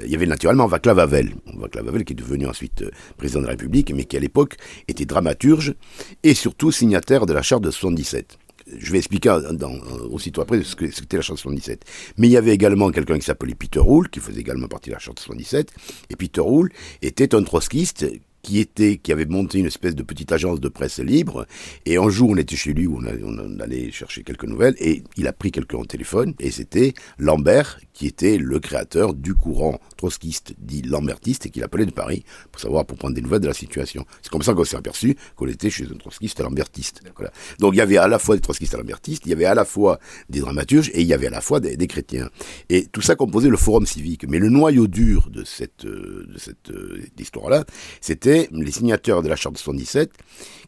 il 0.02 0.10
y 0.10 0.14
avait 0.14 0.26
naturellement 0.26 0.66
Vaclav 0.66 0.98
Havel. 0.98 1.30
Vaclav 1.56 1.88
Havel 1.88 2.04
qui 2.04 2.12
est 2.12 2.16
devenu 2.16 2.46
ensuite 2.46 2.84
président 3.16 3.40
de 3.40 3.46
la 3.46 3.50
République, 3.50 3.92
mais 3.94 4.04
qui 4.04 4.16
à 4.16 4.20
l'époque 4.20 4.56
était 4.88 5.06
dramaturge 5.06 5.74
et 6.22 6.34
surtout 6.34 6.72
signataire 6.72 7.26
de 7.26 7.32
la 7.32 7.42
charte 7.42 7.62
de 7.62 7.69
77. 7.70 8.38
Je 8.78 8.92
vais 8.92 8.98
expliquer 8.98 9.36
dans, 9.52 9.74
aussitôt 10.10 10.42
après 10.42 10.62
ce 10.62 10.76
que 10.76 10.90
c'était 10.90 11.16
la 11.16 11.22
charte 11.22 11.38
77. 11.38 11.84
Mais 12.18 12.28
il 12.28 12.30
y 12.30 12.36
avait 12.36 12.52
également 12.54 12.90
quelqu'un 12.90 13.18
qui 13.18 13.24
s'appelait 13.24 13.54
Peter 13.54 13.80
Roule, 13.80 14.08
qui 14.08 14.20
faisait 14.20 14.40
également 14.40 14.68
partie 14.68 14.90
de 14.90 14.94
la 14.94 15.00
charte 15.00 15.18
77. 15.18 15.72
Et 16.10 16.16
Peter 16.16 16.40
Roule 16.40 16.70
était 17.02 17.34
un 17.34 17.42
trotskiste 17.42 18.06
qui 18.42 18.58
était, 18.58 18.96
qui 18.96 19.12
avait 19.12 19.26
monté 19.26 19.58
une 19.58 19.66
espèce 19.66 19.94
de 19.94 20.02
petite 20.02 20.32
agence 20.32 20.60
de 20.60 20.68
presse 20.68 20.98
libre. 20.98 21.46
Et 21.86 21.96
un 21.96 22.08
jour, 22.08 22.30
on 22.30 22.36
était 22.36 22.56
chez 22.56 22.72
lui, 22.72 22.86
où 22.86 22.98
on, 22.98 23.04
on 23.04 23.60
allait 23.60 23.90
chercher 23.90 24.22
quelques 24.22 24.44
nouvelles, 24.44 24.74
et 24.78 25.02
il 25.16 25.26
a 25.26 25.32
pris 25.32 25.50
quelqu'un 25.50 25.78
au 25.78 25.86
téléphone, 25.86 26.34
et 26.38 26.50
c'était 26.50 26.94
Lambert, 27.18 27.80
qui 27.92 28.06
était 28.06 28.38
le 28.38 28.60
créateur 28.60 29.14
du 29.14 29.34
courant 29.34 29.78
trotskiste 29.96 30.54
dit 30.58 30.82
lambertiste, 30.82 31.46
et 31.46 31.50
qu'il 31.50 31.62
appelait 31.62 31.86
de 31.86 31.90
Paris 31.90 32.24
pour 32.50 32.60
savoir, 32.60 32.86
pour 32.86 32.96
prendre 32.96 33.14
des 33.14 33.22
nouvelles 33.22 33.40
de 33.40 33.48
la 33.48 33.54
situation. 33.54 34.06
C'est 34.22 34.30
comme 34.30 34.42
ça 34.42 34.54
qu'on 34.54 34.64
s'est 34.64 34.76
aperçu 34.76 35.16
qu'on 35.36 35.48
était 35.48 35.70
chez 35.70 35.84
un 35.84 35.96
trotskiste 35.96 36.40
lambertiste. 36.40 37.02
Voilà. 37.16 37.32
Donc 37.58 37.74
il 37.74 37.78
y 37.78 37.82
avait 37.82 37.98
à 37.98 38.08
la 38.08 38.18
fois 38.18 38.36
des 38.36 38.40
trotskistes 38.40 38.74
lambertistes, 38.74 39.26
il 39.26 39.30
y 39.30 39.32
avait 39.32 39.44
à 39.44 39.54
la 39.54 39.64
fois 39.64 39.98
des 40.28 40.40
dramaturges, 40.40 40.90
et 40.94 41.02
il 41.02 41.06
y 41.06 41.12
avait 41.12 41.26
à 41.26 41.30
la 41.30 41.40
fois 41.40 41.60
des, 41.60 41.76
des 41.76 41.86
chrétiens. 41.86 42.30
Et 42.68 42.86
tout 42.86 43.02
ça 43.02 43.16
composait 43.16 43.48
le 43.48 43.56
forum 43.56 43.86
civique. 43.86 44.24
Mais 44.28 44.38
le 44.38 44.48
noyau 44.48 44.86
dur 44.86 45.28
de 45.30 45.44
cette, 45.44 45.84
de 45.84 46.38
cette 46.38 46.70
euh, 46.70 47.02
histoire-là, 47.18 47.64
c'était 48.00 48.29
les 48.52 48.70
signateurs 48.70 49.22
de 49.22 49.28
la 49.28 49.36
charte 49.36 49.54
de 49.54 49.58
77, 49.58 50.10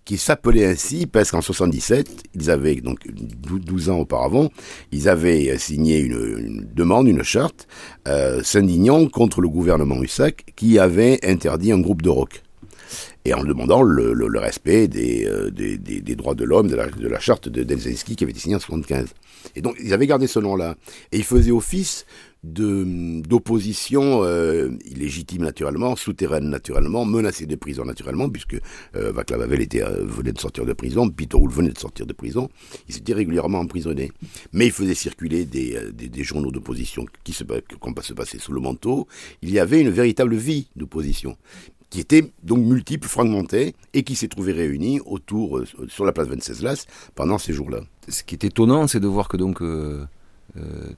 qui 0.04 0.19
s'appelaient 0.19 0.66
ainsi 0.66 1.07
parce 1.07 1.31
qu'en 1.31 1.40
77, 1.40 2.25
ils 2.35 2.50
avaient, 2.50 2.76
donc 2.76 2.99
12 3.09 3.90
ans 3.90 3.99
auparavant, 3.99 4.50
ils 4.90 5.09
avaient 5.09 5.57
signé 5.59 6.00
une, 6.00 6.66
demande, 6.75 7.09
une 7.09 7.23
charte, 7.23 7.69
euh, 8.09 8.42
s'indignant 8.42 9.07
contre 9.07 9.40
le 9.40 9.49
gouvernement 9.49 10.02
USAC 10.02 10.52
qui 10.57 10.78
avait 10.78 11.21
interdit 11.25 11.73
un 11.73 11.81
groupe 11.81 12.02
de 12.02 12.11
rock 12.11 12.42
et 13.25 13.35
en 13.35 13.45
demandant 13.45 13.83
le, 13.83 14.38
respect 14.38 14.88
euh, 14.97 15.50
des, 15.50 16.16
droits 16.16 16.35
de 16.35 16.45
l'homme, 16.45 16.69
de 16.69 16.76
la, 16.76 16.87
de 16.88 17.09
la 17.09 17.21
charte 17.21 17.49
de 17.49 17.62
Delzinski 17.62 18.16
qui 18.16 18.25
avait 18.25 18.33
été 18.33 18.40
signée 18.40 18.57
en 18.57 18.61
75. 18.61 19.09
Et 19.54 19.61
donc, 19.61 19.76
ils 19.83 19.92
avaient 19.92 20.07
gardé 20.07 20.26
ce 20.26 20.38
nom-là. 20.38 20.76
Et 21.12 21.19
ils 21.19 21.25
faisaient 21.25 21.52
office 21.52 22.07
d'opposition 22.45 24.25
euh, 24.25 24.71
illégitime 24.85 25.43
naturellement, 25.43 25.95
souterraine 25.95 26.49
naturellement, 26.49 27.05
menacée 27.05 27.47
de 27.47 27.55
prison 27.55 27.85
naturellement, 27.85 28.29
puisque 28.29 28.57
euh, 28.97 29.13
Vaclav 29.13 29.43
Havel 29.43 29.61
était, 29.61 29.83
euh, 29.83 30.05
venait 30.05 30.33
de 30.33 30.41
sortir 30.41 30.67
de 30.67 30.73
prison, 30.73 31.09
Peter 31.09 31.37
Roul 31.37 31.51
venait 31.51 31.71
de 31.71 31.79
sortir 31.79 32.05
de 32.05 32.13
prison, 32.13 32.49
ils 32.89 32.97
étaient 32.97 33.15
régulièrement 33.15 33.61
emprisonnés. 33.61 34.11
Mais 34.53 34.67
il 34.67 34.73
faisait 34.73 34.95
circuler 34.95 35.45
des, 35.45 35.77
euh, 35.77 35.93
des, 35.93 36.09
des 36.09 36.25
journaux 36.25 36.51
d'opposition 36.51 37.07
qui 37.23 37.33
se, 37.33 37.45
se 37.45 38.13
passaient 38.13 38.39
sous 38.39 38.53
le 38.53 38.61
manteau. 38.61 39.07
Il 39.43 39.51
y 39.51 39.61
avait 39.61 39.81
une 39.81 39.91
véritable 39.91 40.35
vie 40.35 40.69
d'opposition 40.75 41.37
qui 41.93 42.01
était 42.01 42.33
donc 42.43 42.65
multiple, 42.65 43.07
fragmenté, 43.07 43.75
et 43.93 44.03
qui 44.03 44.17
s'est 44.17 44.27
trouvé 44.27 44.53
réuni 44.53 44.99
autour, 45.05 45.59
euh, 45.59 45.67
sur 45.89 46.07
la 46.07 46.13
place 46.13 46.27
Venceslas, 46.27 46.87
pendant 47.15 47.37
ces 47.37 47.53
jours-là. 47.53 47.81
Ce 48.09 48.23
qui 48.23 48.35
est 48.35 48.45
étonnant, 48.45 48.87
c'est 48.87 48.99
de 48.99 49.07
voir 49.07 49.29
que 49.29 49.37
donc 49.37 49.61
euh, 49.61 50.07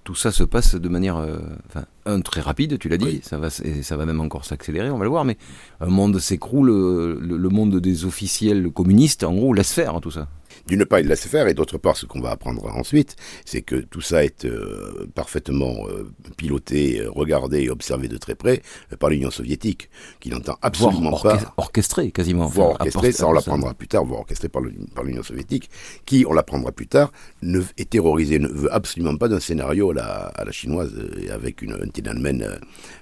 tout 0.02 0.14
ça 0.16 0.32
se 0.32 0.42
passe 0.42 0.74
de 0.74 0.88
manière, 0.88 1.16
euh, 1.16 1.38
enfin, 1.68 1.84
un 2.06 2.20
très 2.20 2.40
rapide, 2.40 2.78
tu 2.78 2.88
l'as 2.88 2.96
dit, 2.96 3.04
Oui. 3.04 3.20
ça 3.22 3.38
va, 3.38 3.48
et 3.62 3.82
ça 3.82 3.96
va 3.96 4.04
même 4.04 4.20
encore 4.20 4.44
s'accélérer, 4.44 4.90
on 4.90 4.98
va 4.98 5.04
le 5.04 5.10
voir, 5.10 5.24
mais 5.24 5.36
un 5.80 5.86
monde 5.86 6.18
s'écroule, 6.18 6.70
euh, 6.70 7.18
le, 7.20 7.36
le 7.36 7.48
monde 7.50 7.76
des 7.80 8.04
officiels 8.04 8.70
communistes, 8.70 9.22
en 9.24 9.32
gros, 9.34 9.54
laisse 9.54 9.72
faire 9.72 10.00
tout 10.00 10.10
ça. 10.10 10.28
D'une 10.66 10.84
part, 10.84 11.00
il 11.00 11.06
laisse 11.08 11.26
faire, 11.26 11.46
et 11.48 11.54
d'autre 11.54 11.78
part, 11.78 11.96
ce 11.96 12.06
qu'on 12.06 12.20
va 12.20 12.30
apprendre 12.30 12.66
ensuite, 12.74 13.16
c'est 13.44 13.62
que 13.62 13.76
tout 13.76 14.00
ça 14.00 14.24
est 14.24 14.44
euh, 14.44 15.06
parfaitement 15.14 15.86
euh, 15.88 16.10
piloté, 16.36 17.00
euh, 17.00 17.10
regardé 17.10 17.62
et 17.62 17.70
observé 17.70 18.08
de 18.08 18.16
très 18.16 18.34
près 18.34 18.62
par 18.98 19.10
l'Union 19.10 19.30
soviétique, 19.30 19.90
qui 20.20 20.30
n'entend 20.30 20.56
absolument 20.62 21.10
Voire 21.10 21.22
pas... 21.22 21.34
orchest- 21.36 21.52
orchestré 21.56 22.10
quasiment. 22.10 22.46
voire 22.46 22.70
orchestré, 22.80 23.12
ça 23.12 23.26
on 23.28 23.32
l'apprendra 23.32 23.74
plus 23.74 23.88
tard, 23.88 24.04
voire 24.04 24.20
orchestré 24.20 24.48
par 24.48 24.62
l'Union 25.04 25.22
soviétique, 25.22 25.70
qui, 26.06 26.24
on 26.28 26.32
l'apprendra 26.32 26.72
plus 26.72 26.86
tard, 26.86 27.12
ne, 27.42 27.60
est 27.76 27.90
terrorisé, 27.90 28.38
ne 28.38 28.48
veut 28.48 28.72
absolument 28.72 29.16
pas 29.16 29.28
d'un 29.28 29.40
scénario 29.40 29.90
à 29.90 29.94
la, 29.94 30.04
à 30.26 30.44
la 30.44 30.52
chinoise, 30.52 30.92
avec 31.30 31.62
une, 31.62 31.72
un, 31.72 31.88
Tiananmen, 31.88 32.58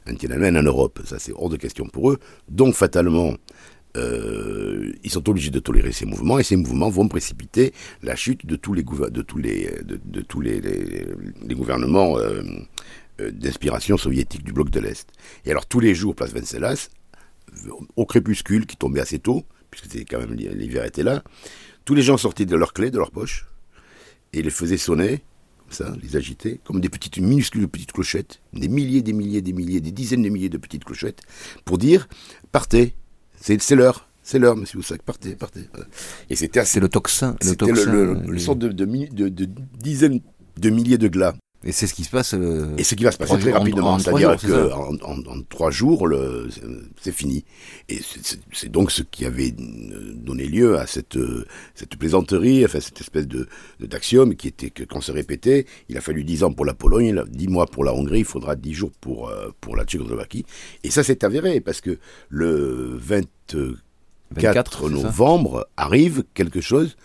un 0.06 0.14
Tiananmen 0.14 0.56
en 0.56 0.62
Europe. 0.62 1.00
Ça, 1.04 1.18
c'est 1.18 1.32
hors 1.34 1.48
de 1.48 1.56
question 1.56 1.86
pour 1.86 2.10
eux. 2.10 2.18
Donc, 2.48 2.74
fatalement, 2.74 3.34
euh, 3.96 4.92
ils 5.04 5.10
sont 5.10 5.28
obligés 5.28 5.50
de 5.50 5.58
tolérer 5.58 5.92
ces 5.92 6.06
mouvements, 6.06 6.38
et 6.38 6.42
ces 6.42 6.56
mouvements 6.56 6.88
vont 6.88 7.08
précipiter 7.08 7.72
la 8.02 8.16
chute 8.16 8.46
de 8.46 8.56
tous 8.56 8.72
les, 8.72 8.82
de 8.82 9.22
tous 9.22 10.40
les 10.40 11.54
gouvernements 11.54 12.18
euh, 12.18 12.42
euh, 13.20 13.30
d'inspiration 13.30 13.96
soviétique 13.98 14.42
du 14.44 14.52
bloc 14.52 14.70
de 14.70 14.80
l'Est. 14.80 15.10
Et 15.44 15.50
alors, 15.50 15.66
tous 15.66 15.80
les 15.80 15.94
jours, 15.94 16.14
place 16.14 16.32
Venceslas, 16.32 16.88
au 17.96 18.06
crépuscule 18.06 18.64
qui 18.66 18.76
tombait 18.76 19.00
assez 19.00 19.18
tôt, 19.18 19.44
puisque 19.70 19.90
c'était 19.90 20.04
quand 20.04 20.18
même 20.18 20.32
l'hiver 20.32 20.84
était 20.84 21.02
là, 21.02 21.22
tous 21.84 21.94
les 21.94 22.02
gens 22.02 22.16
sortaient 22.16 22.46
de 22.46 22.56
leurs 22.56 22.72
clés, 22.72 22.90
de 22.90 22.98
leurs 22.98 23.10
poches, 23.10 23.46
et 24.32 24.40
les 24.40 24.50
faisaient 24.50 24.78
sonner, 24.78 25.22
comme 25.58 25.72
ça, 25.72 25.94
les 26.02 26.16
agitaient, 26.16 26.60
comme 26.64 26.80
des 26.80 26.88
petites 26.88 27.18
minuscules 27.18 27.68
petites 27.68 27.92
clochettes, 27.92 28.40
des 28.54 28.68
milliers, 28.68 29.02
des 29.02 29.12
milliers, 29.12 29.42
des 29.42 29.52
milliers, 29.52 29.80
des 29.80 29.92
dizaines 29.92 30.22
de 30.22 30.30
milliers 30.30 30.48
de 30.48 30.56
petites 30.56 30.84
clochettes, 30.84 31.20
pour 31.66 31.76
dire 31.76 32.08
partez, 32.50 32.94
c'est 33.62 33.74
l'heure, 33.74 34.08
c'est 34.22 34.38
l'heure, 34.38 34.56
monsieur 34.56 34.78
Houssac, 34.78 35.02
partez, 35.02 35.34
partez. 35.34 35.68
Et 36.30 36.36
c'était 36.36 36.60
assez. 36.60 36.74
C'est 36.74 36.80
le 36.80 36.88
tocsin. 36.88 37.36
Le 37.42 37.46
C'était 37.48 37.66
le, 37.66 37.84
le- 37.92 38.10
euh, 38.10 38.14
le 38.28 38.54
de, 38.54 38.68
de, 38.68 38.84
mi- 38.84 39.08
de- 39.08 39.28
de 39.28 39.48
dizaines 39.78 40.20
de 40.58 40.70
milliers 40.70 40.98
de 40.98 41.08
glas. 41.08 41.34
Et 41.64 41.70
c'est 41.72 41.86
ce 41.86 41.94
qui 41.94 42.02
se 42.04 42.10
passe. 42.10 42.34
euh, 42.34 42.74
Et 42.76 42.82
ce 42.84 42.94
qui 42.94 43.04
va 43.04 43.12
se 43.12 43.18
passer 43.18 43.34
très 43.34 43.50
jours, 43.50 43.58
rapidement, 43.60 43.98
c'est-à-dire 43.98 44.30
jours, 44.30 44.40
c'est 44.40 44.46
que 44.48 44.68
ça 44.70 44.76
en, 44.78 45.42
trois 45.48 45.70
jours, 45.70 46.08
c'est- 47.00 47.12
fini. 47.12 47.44
Et 47.88 48.00
c'est- 48.02 48.68
donc 48.68 48.90
ce 48.90 49.02
qui 49.02 49.24
avait 49.26 49.54
euh, 49.58 50.12
donné 50.14 50.46
lieu 50.46 50.78
à 50.78 50.86
cette, 50.86 51.16
euh, 51.16 51.44
cette 51.74 51.96
plaisanterie, 51.96 52.64
enfin 52.64 52.80
cette 52.80 53.00
espèce 53.00 53.28
de 53.28 53.48
d'axiome 53.80 54.34
qui 54.34 54.48
était 54.48 54.70
que 54.70 54.82
quand 54.84 55.00
se 55.00 55.12
répétait, 55.12 55.66
il 55.88 55.96
a 55.96 56.00
fallu 56.00 56.24
dix 56.24 56.42
ans 56.42 56.52
pour 56.52 56.64
la 56.64 56.74
Pologne, 56.74 57.22
dix 57.28 57.48
mois 57.48 57.66
pour 57.66 57.84
la 57.84 57.94
Hongrie, 57.94 58.20
il 58.20 58.24
faudra 58.24 58.56
dix 58.56 58.74
jours 58.74 58.90
pour 59.00 59.28
euh, 59.28 59.50
pour 59.60 59.76
la 59.76 59.84
Tchécoslovaquie. 59.84 60.44
Et 60.84 60.90
ça 60.90 61.02
s'est 61.04 61.24
avéré 61.24 61.60
parce 61.60 61.80
que 61.80 61.98
le 62.28 62.96
24 62.98 63.76
24, 64.34 64.78
c'est 64.80 64.82
ça 64.86 64.90
novembre 65.02 65.68
arrive 65.76 66.24
quelque 66.34 66.60
chose 66.62 66.96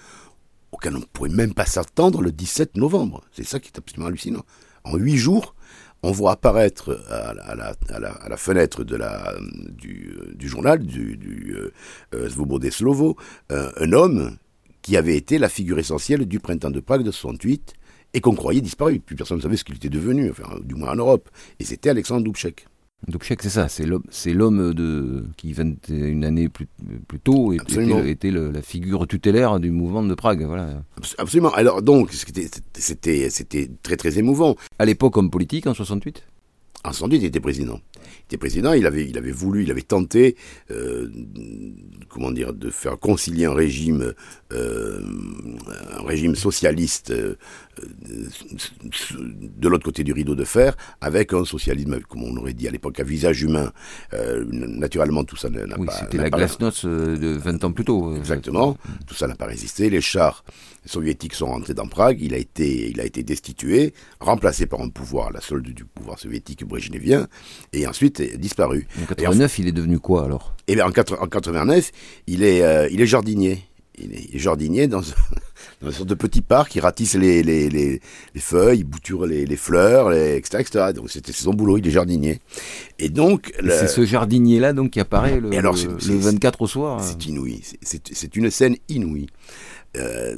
auquel 0.78 0.96
on 0.96 1.00
ne 1.00 1.06
pouvait 1.06 1.30
même 1.30 1.54
pas 1.56 1.66
s'attendre 1.66 2.22
le 2.22 2.32
17 2.32 2.78
novembre. 2.78 3.24
C'est 3.32 3.44
ça 3.44 3.60
qui 3.60 3.70
est 3.70 3.78
absolument 3.78 4.08
hallucinant. 4.08 4.44
En 4.84 4.96
huit 4.96 5.18
jours, 5.18 5.56
on 6.04 6.12
voit 6.12 6.34
apparaître 6.34 7.04
à 7.10 7.34
la, 7.34 8.38
fenêtre 8.38 8.84
de 8.84 8.96
la, 8.96 9.34
du, 9.70 10.16
euh, 10.16 10.36
du 10.36 10.48
journal, 10.48 10.86
du, 10.86 11.18
du 11.18 11.56
euh, 11.56 11.74
euh, 12.14 12.70
Slovo, 12.70 13.18
euh, 13.52 13.72
un 13.78 13.92
homme 13.92 14.38
qui 14.84 14.96
avait 14.96 15.18
été 15.18 15.40
la 15.40 15.50
figure 15.50 15.80
essentielle 15.80 16.26
du 16.26 16.40
printemps 16.40 16.70
de 16.70 16.80
Prague 16.80 17.04
de 17.04 17.12
68 17.12 17.74
et 18.14 18.22
qu'on 18.22 18.36
croyait 18.36 18.62
disparu. 18.62 19.00
Plus 19.00 19.16
personne 19.16 19.38
ne 19.38 19.42
savait 19.42 19.58
ce 19.58 19.64
qu'il 19.64 19.76
était 19.76 19.90
devenu, 19.90 20.30
enfin, 20.30 20.60
du 20.64 20.76
moins 20.76 20.92
en 20.92 20.96
Europe. 20.96 21.28
Et 21.60 21.66
c'était 21.66 21.90
Alexandre 21.90 22.24
Dubček. 22.24 22.68
Dubček, 23.08 23.44
c'est 23.44 23.50
ça, 23.50 23.68
c'est 23.70 23.86
l'homme, 23.86 24.74
de 24.74 25.24
qui 25.38 25.54
21 25.54 26.24
années 26.24 26.50
plus, 26.50 26.68
plus 27.08 27.20
tôt 27.20 27.54
était, 27.54 28.10
était 28.10 28.32
le- 28.32 28.50
la 28.50 28.64
figure 28.64 29.08
tutélaire 29.08 29.60
du 29.60 29.70
mouvement 29.70 30.02
de 30.04 30.16
Prague. 30.16 30.44
Voilà. 30.44 30.84
Abs- 30.98 31.16
Absolument. 31.20 31.52
Alors 31.54 31.84
donc, 31.84 32.12
c'était- 32.12 32.50
très 33.84 33.98
très 33.98 34.18
émouvant. 34.18 34.56
À 34.80 34.86
l'époque, 34.86 35.16
homme 35.16 35.30
politique 35.30 35.68
en 35.68 35.76
68. 35.76 36.24
En 36.84 36.92
68, 36.92 37.18
il 37.18 37.26
était 37.26 37.40
président. 37.40 37.80
Il 37.96 38.24
était 38.30 38.38
président, 38.38 38.74
il 38.74 38.86
avait, 38.86 39.08
il 39.08 39.18
avait 39.18 39.32
voulu, 39.32 39.64
il 39.64 39.72
avait 39.72 39.82
tenté, 39.82 40.36
euh, 40.72 41.10
comment 42.10 42.32
dire, 42.32 42.54
de 42.54 42.70
faire 42.70 42.98
concilier 42.98 43.46
un 43.46 43.54
régime, 43.54 44.14
euh, 44.54 45.02
un 46.00 46.04
régime 46.04 46.36
socialiste 46.36 47.12
euh, 47.12 47.36
de 48.02 49.68
l'autre 49.68 49.84
côté 49.86 50.04
du 50.04 50.14
rideau 50.14 50.36
de 50.36 50.44
fer, 50.44 50.76
avec 51.02 51.34
un 51.34 51.46
socialisme, 51.46 52.00
comme 52.02 52.24
on 52.24 52.36
aurait 52.38 52.54
dit 52.54 52.68
à 52.68 52.72
l'époque, 52.72 53.00
à 53.00 53.04
visage 53.04 53.42
humain. 53.42 53.72
Euh, 54.14 54.46
naturellement, 54.52 55.24
tout 55.24 55.36
ça 55.38 55.50
n'a 55.50 55.62
Oui, 55.78 55.86
pas. 55.86 55.94
c'était 56.00 56.18
la 56.18 56.30
glasnost 56.30 56.86
euh, 56.86 57.18
de 57.18 57.28
20 57.38 57.64
ans 57.64 57.72
plus 57.72 57.86
tôt. 57.86 58.12
euh, 58.14 58.18
Exactement. 58.18 58.78
Tout 59.06 59.16
ça 59.16 59.28
n'a 59.28 59.36
pas 59.36 59.46
résisté. 59.46 59.90
Les 59.90 60.02
chars 60.02 60.44
soviétiques 60.86 61.34
sont 61.34 61.48
rentrés 61.48 61.74
dans 61.74 61.88
Prague. 61.88 62.22
Il 62.22 62.34
a 62.34 62.38
été, 62.38 62.90
il 62.90 63.00
a 63.02 63.06
été 63.06 63.24
destitué, 63.24 63.94
remplacé 64.20 64.66
par 64.66 64.82
un 64.82 64.90
pouvoir, 64.90 65.32
la 65.32 65.42
solde 65.42 65.68
du 65.68 65.86
pouvoir 65.86 66.20
soviétique 66.20 66.64
brejnevien, 66.66 67.28
et 67.74 67.88
ensuite 67.88 68.20
euh, 68.22 68.38
disparu. 68.38 68.88
En 69.02 69.06
89, 69.06 69.60
il 69.60 69.68
est 69.68 69.72
devenu 69.72 70.00
quoi 70.00 70.26
alors? 70.26 70.56
Et 70.68 70.76
bien 70.76 70.86
en, 70.86 70.92
quatre- 70.92 71.22
en 71.22 71.28
89, 71.28 71.92
il 72.28 72.44
est, 72.44 72.62
euh, 72.62 72.88
il 72.92 73.02
est 73.02 73.06
jardinier. 73.06 73.64
Il 74.00 74.14
est, 74.14 74.38
jardinier 74.38 74.88
dans, 74.88 75.00
un- 75.02 75.14
dans 75.82 75.88
une 75.88 75.94
sorte 75.94 76.10
de 76.10 76.14
petit 76.16 76.42
parc. 76.42 76.76
Il 76.76 76.82
ratisse 76.82 77.16
les, 77.16 77.42
les, 77.44 77.70
les, 77.70 78.00
les 78.36 78.42
feuilles, 78.42 78.80
il 78.80 78.84
bouture 78.84 79.26
les, 79.26 79.46
les 79.46 79.56
fleurs, 79.56 80.14
etc., 80.14 80.58
etc. 80.60 80.86
Donc 80.96 81.10
c'était 81.10 81.32
c'est 81.32 81.44
son 81.44 81.54
boulot. 81.54 81.78
Il 81.78 81.88
est 81.88 81.92
jardinier. 81.92 82.40
Et 83.00 83.10
donc, 83.10 83.52
le- 83.60 83.72
C'est 83.72 83.88
ce 83.88 84.06
jardinier-là 84.06 84.74
donc 84.74 84.92
qui 84.92 85.00
apparaît 85.00 85.40
le, 85.40 85.52
alors, 85.54 85.74
le- 85.74 85.80
c'est- 85.80 85.88
le 85.88 86.00
c'est- 86.00 86.14
24 86.32 86.62
au 86.62 86.68
soir. 86.68 87.00
euh. 87.00 87.04
C'est 87.04 87.26
inouï. 87.26 87.62
C'est- 87.82 88.36
une 88.36 88.52
scène 88.52 88.76
inouïe. 88.90 89.28
Euh, 89.96 90.36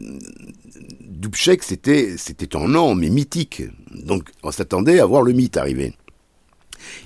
Dubček, 1.01 1.63
c'était 1.63 2.15
c'était 2.17 2.55
un 2.55 2.67
nom, 2.67 2.95
mais 2.95 3.09
mythique. 3.09 3.63
Donc, 4.05 4.29
on 4.43 4.51
s'attendait 4.51 4.99
à 4.99 5.05
voir 5.05 5.21
le 5.21 5.33
mythe 5.33 5.57
arriver. 5.57 5.93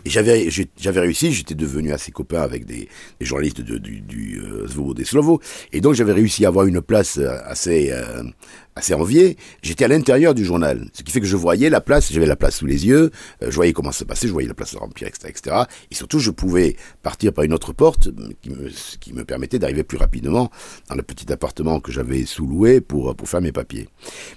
Et 0.06 0.10
j'avais 0.10 0.50
j'avais 0.50 1.00
réussi, 1.00 1.32
j'étais 1.32 1.56
devenu 1.56 1.92
assez 1.92 2.12
copain 2.12 2.42
avec 2.42 2.66
des, 2.66 2.88
journalistes 3.22 3.62
du, 3.62 4.02
du 4.02 4.42
euh, 4.42 4.68
Svobodé 4.68 5.06
Slovo, 5.06 5.40
et 5.72 5.82
donc 5.82 5.94
j'avais 5.94 6.14
réussi 6.14 6.46
à 6.46 6.50
avoir 6.50 6.66
une 6.66 6.82
place 6.82 7.18
euh, 7.18 7.38
assez 7.46 7.92
euh, 7.92 8.24
assez 8.76 8.94
enviée. 8.94 9.38
J'étais 9.62 9.86
à 9.86 9.88
l'intérieur 9.88 10.34
du 10.34 10.46
journal, 10.46 10.90
ce 10.94 11.04
qui 11.04 11.12
fait 11.12 11.20
que 11.20 11.28
je 11.28 11.36
voyais 11.36 11.70
la 11.70 11.82
place, 11.82 12.12
j'avais 12.12 12.26
la 12.26 12.36
place 12.36 12.58
sous 12.58 12.66
les 12.66 12.86
yeux, 12.88 13.12
euh, 13.42 13.50
je 13.50 13.56
voyais 13.56 13.74
comment 13.74 13.92
ça 13.92 14.00
se 14.00 14.04
passait, 14.06 14.28
je 14.28 14.34
voyais 14.34 14.48
la 14.48 14.54
place 14.54 14.72
se 14.72 14.78
remplir, 14.78 15.08
etc., 15.08 15.28
etc. 15.30 15.56
Et 15.92 15.96
surtout, 15.96 16.20
je 16.20 16.32
pouvais 16.32 16.76
partir 17.02 17.34
par 17.34 17.44
une 17.44 17.54
autre 17.54 17.74
porte 17.74 18.10
qui 18.42 18.50
me, 18.50 18.70
ce 18.70 18.98
qui 18.98 19.14
me 19.14 19.26
permettait 19.26 19.60
d'arriver 19.60 19.84
plus 19.84 19.98
rapidement 19.98 20.50
dans 20.90 20.96
le 20.96 21.04
petit 21.04 21.32
appartement 21.32 21.80
que 21.80 21.92
j'avais 21.92 22.26
sous-loué 22.26 22.82
pour, 22.82 23.16
pour 23.16 23.30
faire 23.30 23.42
mes 23.42 23.52
papiers. 23.52 23.88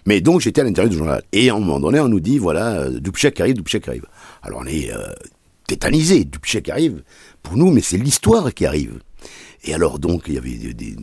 Mais 0.06 0.20
donc, 0.20 0.40
j'étais 0.40 0.60
à 0.60 0.64
l'intérieur 0.64 0.90
du 0.90 0.96
journal. 0.96 1.22
Et 1.32 1.50
à 1.50 1.54
un 1.54 1.58
moment 1.58 1.80
donné, 1.80 2.00
on 2.00 2.08
nous 2.08 2.20
dit, 2.20 2.38
voilà, 2.38 2.80
euh, 2.80 3.00
Dubček 3.00 3.40
arrive, 3.40 3.54
Dubček 3.54 3.88
arrive. 3.88 4.06
Alors 4.42 4.60
on 4.62 4.66
est 4.66 4.92
euh, 4.92 5.12
tétanisé, 5.66 6.24
Dubček 6.24 6.68
arrive. 6.68 7.02
Pour 7.42 7.56
nous, 7.56 7.70
mais 7.70 7.80
c'est 7.80 7.98
l'histoire 7.98 8.52
qui 8.52 8.66
arrive. 8.66 8.98
Et 9.64 9.74
alors 9.74 9.98
donc, 9.98 10.24
il 10.28 10.34
y 10.34 10.38
avait 10.38 10.56
des, 10.56 10.96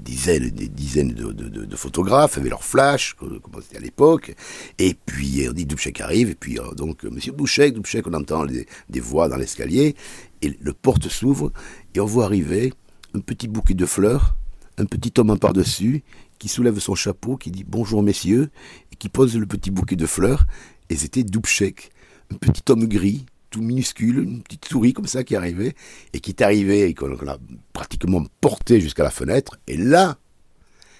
dizaines, 0.00 0.50
des 0.50 0.68
dizaines 0.68 1.12
de, 1.12 1.76
photographes 1.76 2.38
avec 2.38 2.50
leurs 2.50 2.64
flashs, 2.64 3.14
co- 3.14 3.28
comme 3.40 3.62
c'était 3.62 3.76
à 3.76 3.80
l'époque. 3.80 4.34
Et 4.78 4.94
puis 5.06 5.46
on 5.48 5.52
dit 5.52 5.66
Dubček 5.66 6.00
arrive, 6.00 6.30
et 6.30 6.34
puis 6.34 6.58
euh, 6.58 6.72
donc 6.74 7.04
euh, 7.04 7.10
Monsieur 7.10 7.32
Dubček, 7.32 7.74
Dubček, 7.74 8.06
on 8.06 8.14
entend 8.14 8.46
des 8.46 9.00
voix 9.00 9.28
dans 9.28 9.36
l'escalier, 9.36 9.94
et 10.42 10.56
le 10.60 10.72
porte 10.72 11.08
s'ouvre, 11.08 11.52
et 11.94 12.00
on 12.00 12.06
voit 12.06 12.24
arriver 12.24 12.72
un 13.14 13.20
petit 13.20 13.48
bouquet 13.48 13.74
de 13.74 13.86
fleurs, 13.86 14.36
un 14.78 14.84
petit 14.84 15.12
homme 15.18 15.30
en 15.30 15.36
par-dessus, 15.36 16.02
qui 16.38 16.48
soulève 16.48 16.78
son 16.78 16.94
chapeau, 16.94 17.36
qui 17.36 17.50
dit 17.50 17.64
bonjour 17.66 18.02
messieurs, 18.02 18.50
et 18.92 18.96
qui 18.96 19.08
pose 19.08 19.36
le 19.36 19.46
petit 19.46 19.70
bouquet 19.70 19.96
de 19.96 20.06
fleurs, 20.06 20.46
et 20.88 20.96
c'était 20.96 21.24
Dubček, 21.24 21.90
un 22.32 22.36
petit 22.36 22.62
homme 22.70 22.86
gris, 22.86 23.26
tout 23.50 23.62
minuscule, 23.62 24.18
une 24.18 24.42
petite 24.42 24.66
souris 24.66 24.92
comme 24.92 25.06
ça 25.06 25.24
qui 25.24 25.36
arrivait, 25.36 25.74
et 26.12 26.20
qui 26.20 26.30
est 26.30 26.42
arrivé 26.42 26.84
et 26.84 26.94
qu'on 26.94 27.16
qu'on 27.16 27.28
a 27.28 27.38
pratiquement 27.72 28.24
porté 28.40 28.80
jusqu'à 28.80 29.02
la 29.02 29.10
fenêtre, 29.10 29.58
et 29.66 29.76
là, 29.76 30.18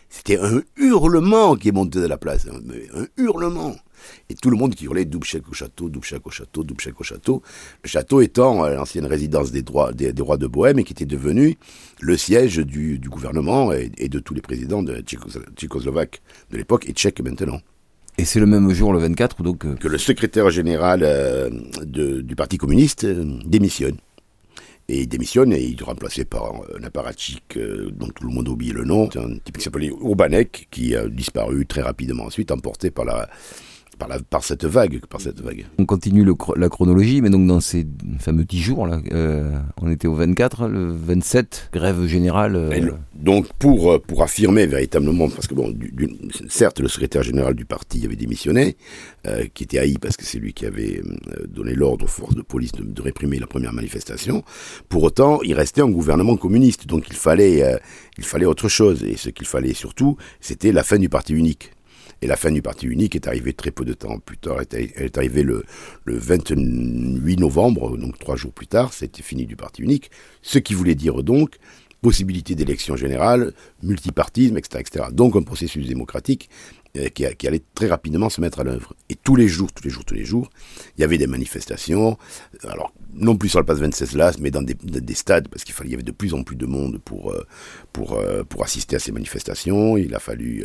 c'était 0.08 0.38
un 0.38 0.62
hurlement 0.76 1.54
qui 1.56 1.68
est 1.68 1.72
monté 1.72 2.00
de 2.00 2.06
la 2.06 2.16
place, 2.16 2.46
un, 2.46 2.60
mais 2.64 2.86
un 2.94 3.06
hurlement. 3.16 3.76
Et 4.30 4.34
tout 4.34 4.50
le 4.50 4.56
monde 4.56 4.74
qui 4.74 4.84
hurlait 4.84 5.04
Dubček 5.04 5.48
au 5.48 5.52
château, 5.52 5.90
Dubček 5.90 6.26
au 6.26 6.30
château, 6.30 6.64
Dubček 6.64 6.98
au 7.00 7.04
château. 7.04 7.42
Le 7.82 7.88
château 7.88 8.20
étant 8.20 8.64
euh, 8.64 8.74
l'ancienne 8.74 9.06
résidence 9.06 9.50
des, 9.50 9.64
rois 9.68 9.92
de 9.92 10.46
Bohême 10.46 10.78
et 10.78 10.84
qui 10.84 10.92
était 10.92 11.04
devenu 11.04 11.58
le 12.00 12.16
siège 12.16 12.58
du, 12.58 13.00
gouvernement 13.06 13.72
et, 13.72 14.08
de 14.08 14.18
tous 14.18 14.34
les 14.34 14.40
présidents 14.40 14.82
de 14.82 14.98
Tchécos- 15.00 15.42
tchécoslovaques 15.56 16.22
de 16.50 16.56
l'époque 16.56 16.88
et 16.88 16.92
tchèques 16.92 17.20
maintenant. 17.20 17.60
Et 18.20 18.24
c'est 18.24 18.40
le 18.40 18.46
même 18.46 18.72
jour, 18.72 18.92
le 18.92 18.98
24, 18.98 19.44
donc 19.44 19.64
euh, 19.64 19.76
Que 19.76 19.86
le 19.86 19.96
secrétaire 19.96 20.50
général 20.50 21.02
euh, 21.04 21.48
du 21.84 22.34
Parti 22.34 22.58
communiste 22.58 23.04
euh, 23.04 23.24
démissionne. 23.44 23.96
Et 24.88 25.02
il 25.02 25.06
démissionne 25.06 25.52
et 25.52 25.62
il 25.62 25.80
est 25.80 25.84
remplacé 25.84 26.24
par 26.24 26.52
un 26.76 26.82
apparatchik 26.82 27.58
dont 27.92 28.08
tout 28.08 28.26
le 28.26 28.32
monde 28.32 28.48
oublie 28.48 28.70
le 28.70 28.84
nom. 28.84 29.08
Un 29.16 29.36
type 29.44 29.58
qui 29.58 29.62
s'appelait 29.62 29.88
Urbanek, 29.88 30.66
qui 30.70 30.96
a 30.96 31.06
disparu 31.06 31.66
très 31.66 31.82
rapidement 31.82 32.24
ensuite, 32.24 32.50
emporté 32.50 32.90
par 32.90 33.04
la, 33.04 33.28
par, 33.98 34.08
la, 34.08 34.18
par, 34.18 34.44
cette 34.44 34.64
vague, 34.64 35.00
par 35.06 35.20
cette 35.20 35.40
vague. 35.40 35.66
On 35.78 35.86
continue 35.86 36.24
le, 36.24 36.34
la 36.56 36.68
chronologie, 36.68 37.20
mais 37.20 37.30
donc 37.30 37.46
dans 37.46 37.60
ces 37.60 37.86
fameux 38.18 38.44
10 38.44 38.58
jours, 38.60 38.86
là, 38.86 39.00
euh, 39.12 39.58
on 39.82 39.90
était 39.90 40.06
au 40.06 40.14
24, 40.14 40.68
le 40.68 40.90
27, 40.92 41.70
grève 41.72 42.06
générale. 42.06 42.56
Euh... 42.56 42.90
donc 43.14 43.52
pour, 43.58 43.92
euh, 43.92 43.98
pour 43.98 44.22
affirmer 44.22 44.66
véritablement, 44.66 45.28
parce 45.28 45.46
que 45.46 45.54
bon, 45.54 45.70
du, 45.70 45.90
du, 45.92 46.08
certes, 46.48 46.80
le 46.80 46.88
secrétaire 46.88 47.22
général 47.22 47.54
du 47.54 47.64
parti 47.64 48.04
avait 48.04 48.16
démissionné, 48.16 48.76
euh, 49.26 49.44
qui 49.52 49.64
était 49.64 49.78
haï 49.78 49.98
parce 50.00 50.16
que 50.16 50.24
c'est 50.24 50.38
lui 50.38 50.52
qui 50.52 50.66
avait 50.66 51.02
donné 51.48 51.74
l'ordre 51.74 52.04
aux 52.04 52.08
forces 52.08 52.34
de 52.34 52.42
police 52.42 52.72
de, 52.72 52.84
de, 52.84 53.02
réprimer 53.02 53.38
la 53.38 53.46
première 53.46 53.72
manifestation. 53.72 54.44
Pour 54.88 55.02
autant, 55.02 55.40
il 55.42 55.54
restait 55.54 55.82
un 55.82 55.90
gouvernement 55.90 56.36
communiste, 56.36 56.86
donc 56.86 57.08
il 57.08 57.16
fallait, 57.16 57.78
il 58.16 58.24
fallait 58.24 58.46
autre 58.46 58.68
chose. 58.68 59.02
Et 59.02 59.16
ce 59.16 59.30
qu'il 59.30 59.46
fallait 59.46 59.74
surtout, 59.74 60.16
c'était 60.40 60.72
la 60.72 60.84
fin 60.84 60.98
du 60.98 61.08
parti 61.08 61.34
unique. 61.34 61.72
Et 62.20 62.26
la 62.26 62.36
fin 62.36 62.50
du 62.50 62.62
parti 62.62 62.86
unique 62.86 63.14
est 63.14 63.28
arrivée 63.28 63.52
très 63.52 63.70
peu 63.70 63.84
de 63.84 63.94
temps 63.94 64.18
plus 64.18 64.38
tard. 64.38 64.58
Elle 64.72 64.90
est 64.96 65.18
arrivée 65.18 65.42
le, 65.42 65.64
le 66.04 66.18
28 66.18 67.36
novembre, 67.38 67.96
donc 67.96 68.18
trois 68.18 68.36
jours 68.36 68.52
plus 68.52 68.66
tard, 68.66 68.92
c'était 68.92 69.22
fini 69.22 69.46
du 69.46 69.56
parti 69.56 69.82
unique. 69.82 70.10
Ce 70.42 70.58
qui 70.58 70.74
voulait 70.74 70.96
dire 70.96 71.22
donc 71.22 71.56
possibilité 72.00 72.54
d'élection 72.54 72.96
générale, 72.96 73.52
multipartisme, 73.82 74.56
etc., 74.56 74.84
etc. 74.86 75.06
Donc 75.12 75.36
un 75.36 75.42
processus 75.42 75.86
démocratique 75.86 76.48
euh, 76.96 77.08
qui, 77.08 77.46
allait 77.46 77.62
très 77.74 77.86
rapidement 77.86 78.30
se 78.30 78.40
mettre 78.40 78.60
à 78.60 78.64
l'œuvre. 78.64 78.94
Et 79.08 79.14
tous 79.14 79.36
les 79.36 79.48
jours, 79.48 79.72
tous 79.72 79.84
les 79.84 79.90
jours, 79.90 80.04
tous 80.04 80.14
les 80.14 80.24
jours, 80.24 80.48
il 80.96 81.00
y 81.00 81.04
avait 81.04 81.18
des 81.18 81.26
manifestations. 81.26 82.16
Alors 82.64 82.92
non 83.14 83.36
plus 83.36 83.48
sur 83.48 83.58
le 83.58 83.66
passe 83.66 83.78
26 83.78 84.14
Las, 84.14 84.38
mais 84.38 84.50
dans 84.50 84.62
des, 84.62 84.74
des 84.74 85.14
stades, 85.14 85.48
parce 85.48 85.64
qu'il 85.64 85.74
fallait, 85.74 85.90
y 85.90 85.94
avait 85.94 86.02
de 86.02 86.12
plus 86.12 86.34
en 86.34 86.44
plus 86.44 86.56
de 86.56 86.66
monde 86.66 86.98
pour 87.04 87.34
pour 87.92 88.14
euh, 88.14 88.44
pour 88.44 88.62
assister 88.64 88.96
à 88.96 88.98
ces 89.00 89.12
manifestations. 89.12 89.96
Il 89.96 90.14
a 90.14 90.20
fallu 90.20 90.64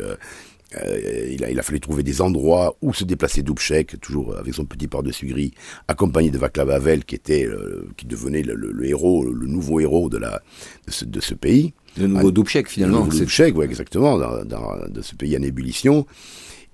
euh, 0.82 1.28
il, 1.30 1.44
a, 1.44 1.50
il, 1.50 1.58
a, 1.58 1.62
fallu 1.62 1.80
trouver 1.80 2.02
des 2.02 2.20
endroits 2.20 2.76
où 2.82 2.92
se 2.94 3.04
déplacer 3.04 3.42
Dubček, 3.42 4.00
toujours 4.00 4.36
avec 4.36 4.54
son 4.54 4.64
petit 4.64 4.88
par-dessus 4.88 5.26
gris, 5.26 5.52
accompagné 5.88 6.30
de 6.30 6.38
Václav 6.38 6.70
Havel, 6.70 7.04
qui 7.04 7.14
était, 7.14 7.46
euh, 7.46 7.88
qui 7.96 8.06
devenait 8.06 8.42
le, 8.42 8.54
le, 8.54 8.72
le, 8.72 8.86
héros, 8.86 9.24
le 9.24 9.46
nouveau 9.46 9.80
héros 9.80 10.08
de 10.08 10.18
la 10.18 10.42
de 10.86 10.92
ce, 10.92 11.04
de 11.04 11.20
ce 11.20 11.34
pays. 11.34 11.74
Le 11.98 12.06
nouveau 12.06 12.32
Dubček 12.32 12.68
finalement. 12.68 12.98
Le 13.00 13.04
nouveau 13.04 13.18
Dubček, 13.18 13.56
oui, 13.56 13.64
exactement, 13.64 14.18
dans, 14.18 14.44
dans, 14.44 14.88
de 14.88 15.02
ce 15.02 15.14
pays 15.14 15.36
en 15.36 15.42
ébullition. 15.42 16.06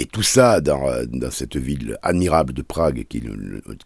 Et 0.00 0.07
tout 0.07 0.23
ça 0.23 0.62
dans, 0.62 0.80
dans 1.12 1.30
cette 1.30 1.59
ville 1.59 1.99
admirable 2.02 2.54
de 2.54 2.62
Prague, 2.62 3.04
qui, 3.07 3.23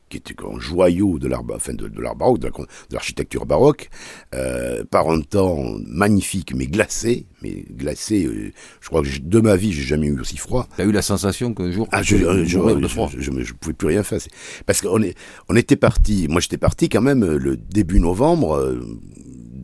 qui 0.08 0.16
était 0.16 0.36
un 0.44 0.60
joyau 0.60 1.18
de 1.18 1.26
l'art 1.26 1.42
enfin 1.52 1.74
de, 1.74 1.88
de 1.88 2.00
l'art 2.00 2.14
baroque, 2.14 2.38
de 2.38 2.50
l'architecture 2.92 3.46
baroque, 3.46 3.90
euh, 4.32 4.84
par 4.88 5.10
un 5.10 5.22
temps 5.22 5.58
magnifique, 5.84 6.54
mais 6.54 6.68
glacé, 6.68 7.26
mais 7.42 7.64
glacé. 7.68 8.26
Euh, 8.26 8.52
je 8.80 8.88
crois 8.88 9.02
que 9.02 9.08
de 9.20 9.40
ma 9.40 9.56
vie, 9.56 9.72
j'ai 9.72 9.82
jamais 9.82 10.06
eu 10.06 10.20
aussi 10.20 10.36
froid. 10.36 10.68
Tu 10.76 10.82
as 10.82 10.84
eu 10.84 10.92
la 10.92 11.02
sensation 11.02 11.52
qu'un 11.52 11.72
jour, 11.72 11.88
ah, 11.90 12.00
je, 12.04 12.16
je, 12.16 12.44
je, 12.44 12.44
je, 12.44 13.20
je, 13.20 13.42
je, 13.42 13.52
pouvais 13.52 13.74
plus 13.74 13.88
rien 13.88 14.04
faire. 14.04 14.20
Parce 14.66 14.82
qu'on 14.82 15.02
est, 15.02 15.18
on 15.48 15.56
était 15.56 15.74
parti. 15.74 16.28
Moi, 16.28 16.40
j'étais 16.40 16.58
parti 16.58 16.88
quand 16.88 17.02
même 17.02 17.24
le 17.24 17.56
début 17.56 17.98
novembre. 17.98 18.54
Euh, 18.54 18.80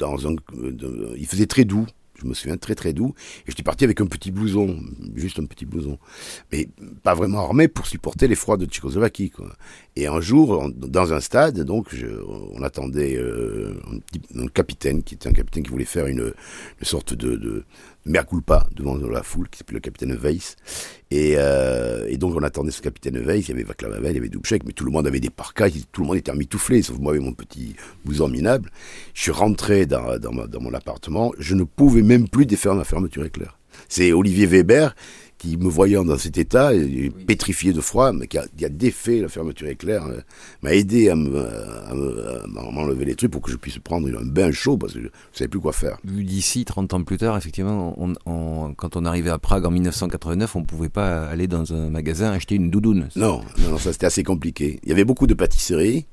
dans 0.01 0.27
un, 0.27 0.35
il 1.17 1.27
faisait 1.27 1.47
très 1.47 1.65
doux 1.65 1.87
je 2.21 2.27
me 2.27 2.35
souviens 2.35 2.57
très 2.57 2.75
très 2.75 2.93
doux, 2.93 3.15
et 3.47 3.51
j'étais 3.51 3.63
parti 3.63 3.85
avec 3.85 4.01
un 4.01 4.07
petit 4.07 4.31
blouson, 4.31 4.79
juste 5.15 5.39
un 5.39 5.47
petit 5.47 5.67
blouson, 5.67 5.99
mais 6.53 6.69
pas 7.03 7.15
vraiment 7.15 7.41
armé 7.41 7.69
pour 7.69 7.87
supporter 7.87 8.29
les 8.29 8.35
froids 8.35 8.57
de 8.57 8.67
Tchécoslovaquie. 8.67 9.33
Et 9.97 10.07
un 10.07 10.21
jour, 10.21 10.71
dans 10.75 11.13
un 11.13 11.21
stade, 11.21 11.61
donc, 11.61 11.95
on 12.55 12.63
attendait 12.63 13.17
euh, 13.17 13.75
un, 14.37 14.47
capitaine 14.49 15.03
qui 15.03 15.15
était 15.15 15.29
un 15.29 15.33
capitaine 15.33 15.63
qui 15.63 15.71
voulait 15.71 15.85
faire 15.85 16.07
une, 16.07 16.33
sorte 16.83 17.15
de 17.15 17.65
mea 18.07 18.25
culpa 18.25 18.67
devant 18.75 18.97
la 18.97 19.23
foule, 19.23 19.49
qui 19.49 19.59
s'appelait 19.59 19.77
le 19.77 19.81
capitaine 19.81 20.15
Weiss. 20.15 20.57
Et, 21.11 21.35
euh, 21.37 22.07
et, 22.09 22.17
donc 22.17 22.35
on 22.37 22.43
attendait 22.43 22.71
ce 22.71 22.83
capitaine 22.83 23.19
Weiss, 23.19 23.49
il 23.49 23.59
y 23.59 23.61
avait 23.61 23.67
Havel, 23.85 24.11
il 24.11 24.15
y 24.15 24.19
avait 24.19 24.29
Dubček, 24.29 24.65
mais 24.65 24.73
tout 24.73 24.85
le 24.85 24.91
monde 24.91 25.07
avait 25.07 25.21
des 25.21 25.31
parkas, 25.31 25.69
tout 25.93 26.03
le 26.03 26.07
monde 26.07 26.17
était 26.17 26.35
mitouflé, 26.35 26.83
sauf 26.83 26.99
moi 26.99 27.13
avec 27.13 27.25
mon 27.25 27.33
petit 27.33 27.75
blouson 28.05 28.29
minable. 28.29 28.71
Je 29.15 29.23
suis 29.23 29.33
rentré 29.33 29.87
dans, 29.87 30.19
dans, 30.19 30.47
dans 30.47 30.61
mon 30.61 30.73
appartement, 30.75 31.33
je 31.39 31.55
ne 31.55 31.65
pouvais 31.65 32.03
même 32.03 32.29
plus 32.29 32.47
défaire 32.47 32.75
ma 32.75 32.85
fermeture 32.85 33.25
éclair. 33.25 33.59
C'est 33.89 34.13
Olivier 34.13 34.47
Weber 34.47 34.95
qui, 35.41 35.57
me 35.57 35.69
voyant 35.69 36.05
dans 36.05 36.19
cet 36.19 36.37
état, 36.37 36.71
pétrifié 37.27 37.73
de 37.73 37.81
froid, 37.81 38.13
mais 38.13 38.27
qui 38.27 38.37
a, 38.37 38.45
qui 38.57 38.65
a 38.65 38.69
défait 38.69 39.21
la 39.21 39.29
fermeture 39.29 39.69
éclair, 39.69 40.07
euh, 40.07 40.21
m'a 40.63 40.75
aidé 40.75 41.09
à 41.09 41.15
m'enlever 41.17 43.07
les 43.07 43.15
trucs 43.15 43.31
pour 43.31 43.41
que 43.41 43.51
je 43.51 43.57
puisse 43.57 43.79
prendre 43.79 44.07
un 44.09 44.25
bain 44.25 44.53
chaud 44.53 44.77
parce 44.77 44.93
que 44.93 45.01
je 45.01 45.05
ne 45.07 45.11
savais 45.33 45.49
plus 45.49 45.61
quoi 45.61 45.73
faire. 45.73 45.99
Vu 46.05 46.25
d'ici, 46.25 46.65
30 46.67 46.93
ans 46.95 47.03
plus 47.03 47.17
tard, 47.17 47.39
effectivement, 47.39 47.95
on, 47.99 48.13
on, 48.27 48.75
quand 48.75 48.97
on 48.97 49.05
arrivait 49.07 49.31
à 49.31 49.39
Prague 49.39 49.65
en 49.65 49.71
1989, 49.71 50.57
on 50.57 50.61
ne 50.61 50.65
pouvait 50.67 50.91
pas 50.91 51.25
aller 51.27 51.47
dans 51.47 51.73
un 51.73 51.89
magasin 51.89 52.31
acheter 52.33 52.57
une 52.57 52.71
doudoune. 52.71 53.09
Non, 53.17 53.41
non, 53.61 53.79
ça 53.79 53.93
c'était 53.93 54.07
assez 54.07 54.23
compliqué. 54.23 54.79
Il 54.83 54.91
y 54.91 54.93
avait 54.93 55.05
beaucoup 55.05 55.27
de 55.27 55.35
pâtisseries. 55.35 56.07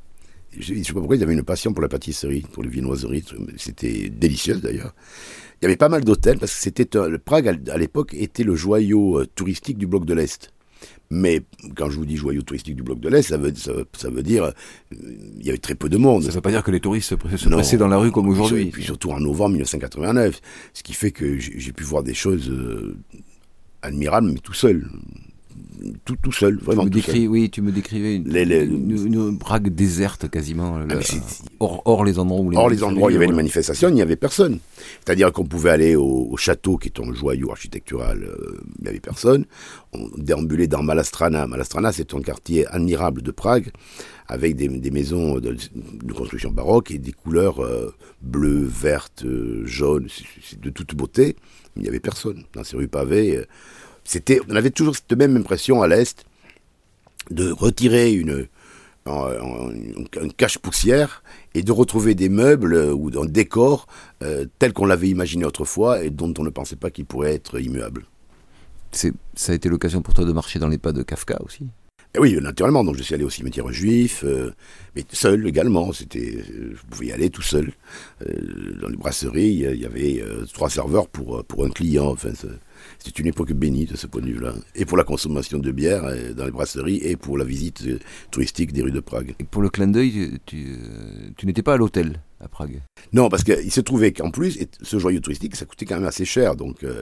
Je 0.57 0.73
ne 0.73 0.83
sais 0.83 0.93
pas 0.93 0.99
pourquoi 0.99 1.17
ils 1.17 1.23
avaient 1.23 1.33
une 1.33 1.43
passion 1.43 1.73
pour 1.73 1.81
la 1.81 1.89
pâtisserie, 1.89 2.45
pour 2.53 2.63
les 2.63 2.69
viennoiseries. 2.69 3.25
C'était 3.57 4.09
délicieux 4.09 4.55
d'ailleurs. 4.55 4.93
Il 5.61 5.65
y 5.65 5.67
avait 5.67 5.77
pas 5.77 5.89
mal 5.89 6.03
d'hôtels 6.03 6.37
parce 6.37 6.53
que 6.53 6.61
c'était 6.61 6.87
le 7.07 7.17
Prague 7.17 7.47
à 7.69 7.77
l'époque 7.77 8.13
était 8.13 8.43
le 8.43 8.55
joyau 8.55 9.19
euh, 9.19 9.25
touristique 9.35 9.77
du 9.77 9.87
bloc 9.87 10.05
de 10.05 10.13
l'Est. 10.13 10.51
Mais 11.09 11.41
quand 11.75 11.89
je 11.89 11.97
vous 11.97 12.05
dis 12.05 12.17
joyau 12.17 12.41
touristique 12.41 12.75
du 12.75 12.83
bloc 12.83 12.99
de 12.99 13.09
l'Est, 13.09 13.23
ça 13.23 13.37
veut, 13.37 13.53
ça, 13.55 13.71
ça 13.93 14.09
veut 14.09 14.23
dire 14.23 14.43
euh, 14.43 14.51
il 14.91 15.45
y 15.45 15.49
avait 15.49 15.57
très 15.57 15.73
peu 15.73 15.89
de 15.89 15.97
monde. 15.97 16.23
Ça 16.23 16.29
ne 16.29 16.33
veut 16.33 16.41
pas 16.41 16.51
dire 16.51 16.63
que 16.63 16.71
les 16.71 16.79
touristes 16.79 17.09
se, 17.09 17.37
se 17.37 17.49
pressaient 17.49 17.77
dans 17.77 17.87
la 17.87 17.97
rue 17.97 18.11
comme 18.11 18.27
aujourd'hui. 18.27 18.67
Et 18.67 18.71
puis 18.71 18.83
surtout 18.83 19.11
en 19.11 19.19
novembre 19.19 19.51
1989, 19.51 20.41
ce 20.73 20.83
qui 20.83 20.93
fait 20.93 21.11
que 21.11 21.37
j'ai 21.37 21.71
pu 21.71 21.83
voir 21.83 22.03
des 22.03 22.13
choses 22.13 22.49
euh, 22.49 22.97
admirables, 23.81 24.31
mais 24.31 24.39
tout 24.39 24.53
seul 24.53 24.87
tout, 26.05 26.15
tout 26.21 26.31
seul, 26.31 26.57
vraiment. 26.57 26.83
Tu 26.83 26.89
me 26.89 26.93
décris, 26.93 27.21
seul. 27.21 27.27
Oui, 27.27 27.49
tu 27.49 27.61
me 27.61 27.71
décrivais 27.71 28.15
une, 28.15 28.27
les, 28.27 28.45
les, 28.45 28.63
une, 28.63 28.91
une, 28.91 29.37
Prague 29.37 29.69
déserte 29.69 30.29
quasiment. 30.29 30.79
Ah, 30.89 30.95
hors, 31.59 31.81
hors, 31.85 32.03
les 32.03 32.19
endroits 32.19 32.41
où 32.41 32.49
les 32.49 32.57
Hors 32.57 32.69
les 32.69 32.83
endroits 32.83 33.07
où 33.07 33.09
il 33.09 33.13
y 33.13 33.15
avait 33.15 33.25
une 33.25 33.35
manifestation, 33.35 33.89
il 33.89 33.95
n'y 33.95 34.01
avait 34.01 34.15
personne. 34.15 34.59
C'est-à-dire 35.05 35.31
qu'on 35.31 35.45
pouvait 35.45 35.69
aller 35.69 35.95
au, 35.95 36.27
au, 36.31 36.37
château, 36.37 36.77
qui 36.77 36.89
est 36.89 36.99
un 36.99 37.13
joyau 37.13 37.51
architectural, 37.51 38.23
euh, 38.23 38.59
il 38.79 38.83
n'y 38.83 38.89
avait 38.89 38.99
personne. 38.99 39.45
On 39.93 40.07
déambulait 40.17 40.67
dans 40.67 40.83
Malastrana. 40.83 41.47
Malastrana, 41.47 41.91
c'est 41.91 42.13
un 42.13 42.21
quartier 42.21 42.65
admirable 42.67 43.21
de 43.21 43.31
Prague, 43.31 43.71
avec 44.27 44.55
des, 44.55 44.67
des 44.67 44.91
maisons 44.91 45.35
de, 45.35 45.55
de, 45.73 46.13
construction 46.13 46.51
baroque 46.51 46.91
et 46.91 46.97
des 46.97 47.13
couleurs 47.13 47.63
euh, 47.63 47.93
bleues, 48.21 48.65
vertes, 48.65 49.23
euh, 49.25 49.63
jaunes, 49.65 50.07
de 50.61 50.69
toute 50.69 50.95
beauté. 50.95 51.35
Il 51.75 51.83
n'y 51.83 51.87
avait 51.87 51.99
personne. 51.99 52.43
Dans 52.53 52.63
ces 52.63 52.75
rues 52.75 52.87
pavées, 52.87 53.45
c'était, 54.07 54.39
on 54.49 54.55
avait 54.55 54.71
toujours 54.71 54.95
cette 54.95 55.11
même 55.11 55.35
impression 55.35 55.81
à 55.81 55.87
l'Est 55.87 56.25
de 57.29 57.51
retirer 57.51 58.13
une, 58.13 58.47
un 59.05 60.29
cache-poussière 60.37 61.23
et 61.53 61.61
de 61.61 61.71
retrouver 61.73 62.15
des 62.15 62.29
meubles 62.29 62.73
ou 62.93 63.11
un 63.21 63.25
décor 63.25 63.85
euh, 64.23 64.45
tel 64.59 64.71
qu'on 64.71 64.85
l'avait 64.85 65.09
imaginé 65.09 65.43
autrefois 65.43 66.03
et 66.03 66.09
dont 66.09 66.33
on 66.37 66.43
ne 66.43 66.49
pensait 66.49 66.77
pas 66.77 66.89
qu'il 66.89 67.05
pourrait 67.05 67.33
être 67.33 67.59
immuable. 67.59 68.05
Ça 68.93 69.51
a 69.51 69.55
été 69.55 69.67
l'occasion 69.67 70.01
pour 70.01 70.13
toi 70.13 70.23
de 70.23 70.31
marcher 70.31 70.57
dans 70.57 70.69
les 70.69 70.77
pas 70.77 70.93
de 70.93 71.03
Kafka 71.03 71.37
aussi? 71.43 71.65
Et 72.17 72.19
oui, 72.19 72.37
naturellement. 72.41 72.83
Donc 72.83 72.97
je 72.97 73.03
suis 73.03 73.13
allé 73.13 73.23
au 73.23 73.29
cimetière 73.29 73.71
juif, 73.71 74.23
euh, 74.25 74.51
mais 74.95 75.03
seul 75.11 75.47
également. 75.47 75.93
C'était, 75.93 76.43
je 76.47 76.81
pouvais 76.89 77.07
y 77.07 77.11
aller 77.11 77.29
tout 77.29 77.41
seul. 77.43 77.71
Euh, 78.27 78.79
dans 78.81 78.89
les 78.89 78.97
brasseries, 78.97 79.65
il 79.73 79.79
y 79.79 79.85
avait 79.85 80.21
euh, 80.21 80.45
trois 80.51 80.69
serveurs 80.69 81.07
pour 81.07 81.45
pour 81.45 81.63
un 81.63 81.69
client. 81.69 82.07
Enfin, 82.07 82.31
c'était 82.97 83.21
une 83.21 83.27
époque 83.27 83.53
bénie 83.53 83.85
de 83.85 83.95
ce 83.95 84.07
point 84.07 84.21
de 84.21 84.27
vue-là. 84.27 84.53
Et 84.75 84.85
pour 84.85 84.97
la 84.97 85.03
consommation 85.03 85.59
de 85.59 85.71
bière 85.71 86.03
dans 86.35 86.45
les 86.45 86.51
brasseries 86.51 87.01
et 87.03 87.15
pour 87.15 87.37
la 87.37 87.45
visite 87.45 87.83
touristique 88.31 88.73
des 88.73 88.81
rues 88.81 88.91
de 88.91 88.99
Prague. 88.99 89.35
Et 89.39 89.43
pour 89.43 89.61
le 89.61 89.69
clin 89.69 89.87
d'œil, 89.87 90.39
tu, 90.45 90.77
tu 91.37 91.45
n'étais 91.45 91.63
pas 91.63 91.73
à 91.73 91.77
l'hôtel 91.77 92.19
à 92.39 92.47
Prague? 92.47 92.81
Non, 93.13 93.29
parce 93.29 93.43
qu'il 93.43 93.71
se 93.71 93.81
trouvait 93.81 94.11
qu'en 94.11 94.31
plus, 94.31 94.59
ce 94.81 94.99
joyau 94.99 95.19
touristique, 95.19 95.55
ça 95.55 95.65
coûtait 95.65 95.85
quand 95.85 95.95
même 95.95 96.05
assez 96.05 96.25
cher. 96.25 96.55
Donc, 96.55 96.83
euh, 96.83 97.01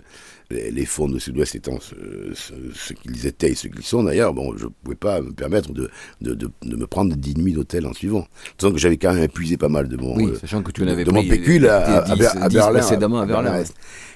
les, 0.51 0.71
les, 0.71 0.85
fonds 0.85 1.09
de 1.09 1.17
Sud-Ouest 1.17 1.55
étant 1.55 1.79
ce, 1.79 1.95
ce, 2.33 2.53
ce 2.73 2.93
qu'ils 2.93 3.25
étaient 3.25 3.51
et 3.51 3.55
ce 3.55 3.67
qu'ils 3.67 3.83
sont 3.83 4.03
d'ailleurs, 4.03 4.33
bon, 4.33 4.55
je 4.57 4.65
ne 4.65 4.69
pouvais 4.83 4.95
pas 4.95 5.21
me 5.21 5.31
permettre 5.31 5.73
de, 5.73 5.89
de, 6.21 6.35
de, 6.35 6.49
de 6.61 6.75
me 6.75 6.87
prendre 6.87 7.15
10 7.15 7.37
nuits 7.37 7.53
d'hôtel 7.53 7.87
en 7.87 7.93
suivant. 7.93 8.27
D'autant 8.59 8.73
que 8.73 8.79
j'avais 8.79 8.97
quand 8.97 9.13
même 9.13 9.23
épuisé 9.23 9.57
pas 9.57 9.69
mal 9.69 9.87
de 9.87 9.97
mon, 9.97 10.15
oui, 10.15 10.33
sachant 10.39 10.61
que 10.61 10.71
tu 10.71 10.87
avais 10.87 11.03
de 11.03 11.11
mon 11.11 11.23
pécule 11.27 11.67
à, 11.67 12.03
à, 12.03 12.15
10, 12.15 12.25
à, 12.25 12.49
Berlin. 12.49 12.79
précédemment 12.79 13.19
à 13.21 13.25
Berlin. 13.25 13.63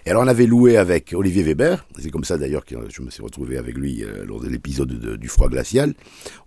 Et 0.05 0.11
alors, 0.11 0.23
on 0.23 0.27
avait 0.27 0.45
loué 0.45 0.77
avec 0.77 1.13
Olivier 1.13 1.43
Weber, 1.43 1.85
c'est 1.99 2.09
comme 2.09 2.23
ça 2.23 2.37
d'ailleurs 2.37 2.65
que 2.65 2.75
je 2.89 3.01
me 3.01 3.09
suis 3.09 3.21
retrouvé 3.21 3.57
avec 3.57 3.75
lui 3.75 4.03
euh, 4.03 4.25
lors 4.25 4.39
de 4.39 4.47
l'épisode 4.47 5.17
du 5.17 5.27
froid 5.27 5.49
glacial. 5.49 5.93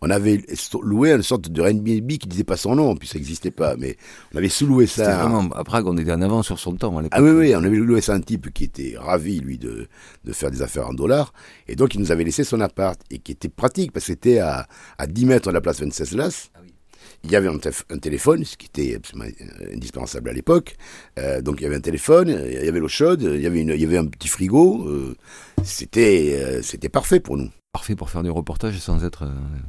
On 0.00 0.10
avait 0.10 0.42
loué 0.82 1.12
une 1.12 1.22
sorte 1.22 1.48
de 1.48 1.62
Airbnb 1.62 2.08
qui 2.08 2.28
disait 2.28 2.44
pas 2.44 2.56
son 2.56 2.76
nom, 2.76 2.96
puis 2.96 3.08
ça 3.08 3.18
n'existait 3.18 3.50
pas, 3.50 3.76
mais 3.76 3.96
on 4.34 4.38
avait 4.38 4.48
sous-loué 4.48 4.86
ça. 4.86 5.28
Vraiment, 5.32 5.54
à 5.54 5.64
Prague, 5.64 5.86
on 5.86 5.96
était 5.96 6.12
en 6.12 6.20
avant 6.20 6.42
sur 6.42 6.58
son 6.58 6.74
temps. 6.74 6.94
ah 7.10 7.22
oui, 7.22 7.30
oui, 7.30 7.54
on 7.56 7.64
avait 7.64 7.76
loué 7.76 8.00
un 8.08 8.20
type 8.20 8.52
qui 8.52 8.64
était 8.64 8.94
ravi, 8.98 9.40
lui, 9.40 9.58
de, 9.58 9.88
de 10.24 10.32
faire 10.32 10.50
des 10.50 10.62
affaires 10.62 10.88
en 10.88 10.94
dollars, 10.94 11.32
et 11.68 11.76
donc 11.76 11.94
il 11.94 12.00
nous 12.00 12.12
avait 12.12 12.24
laissé 12.24 12.44
son 12.44 12.60
appart, 12.60 13.00
et 13.10 13.18
qui 13.18 13.32
était 13.32 13.48
pratique, 13.48 13.92
parce 13.92 14.04
que 14.06 14.12
c'était 14.12 14.38
à, 14.38 14.66
à 14.98 15.06
10 15.06 15.26
mètres 15.26 15.48
de 15.48 15.54
la 15.54 15.60
place 15.60 15.80
Venceslas. 15.80 16.50
Ah 16.54 16.58
oui. 16.62 16.74
il 17.24 17.30
y 17.30 17.36
avait 17.36 17.48
un, 17.48 17.98
téléphone, 17.98 18.44
ce 18.44 18.56
qui 18.56 18.66
était 18.66 18.96
absolument 18.96 19.30
indispensable 19.72 20.28
à 20.28 20.32
l'époque. 20.32 20.76
donc 21.42 21.60
il 21.60 21.64
y 21.64 21.66
avait 21.66 21.76
un 21.76 21.80
téléphone, 21.80 22.28
il 22.28 22.52
y 22.52 22.68
avait 22.68 22.80
l'eau 22.80 22.88
chaude, 22.88 23.22
il 23.22 23.40
y 23.40 23.46
avait, 23.46 23.60
une, 23.60 23.70
il 23.70 23.80
y 23.80 23.84
avait 23.84 23.98
un 23.98 24.06
petit 24.06 24.28
frigo. 24.28 25.14
c'était, 25.64 26.60
c'était 26.62 26.88
parfait 26.90 27.20
pour 27.20 27.36
nous. 27.36 27.48
Parfait 27.72 27.96
pour 27.96 28.10
faire 28.10 28.22
du 28.22 28.30
reportage 28.30 28.78
sans 28.80 29.02
être 29.02 29.26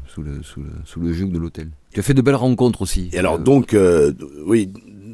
sous, 0.07 0.23
le, 0.23 0.43
sous, 0.43 0.59
le, 0.59 0.71
sous 0.83 0.99
le 0.99 1.13
joug 1.13 1.29
de 1.29 1.37
l'hôtel. 1.37 1.69
Tu 1.93 2.01
as 2.01 2.03
fait 2.03 2.13
de 2.13 2.21
belles 2.21 2.35
rencontres 2.35 2.81
aussi. 2.81 3.09
Et 3.13 3.19
alors 3.19 3.39
donc, 3.39 3.73
oui, 4.45 4.69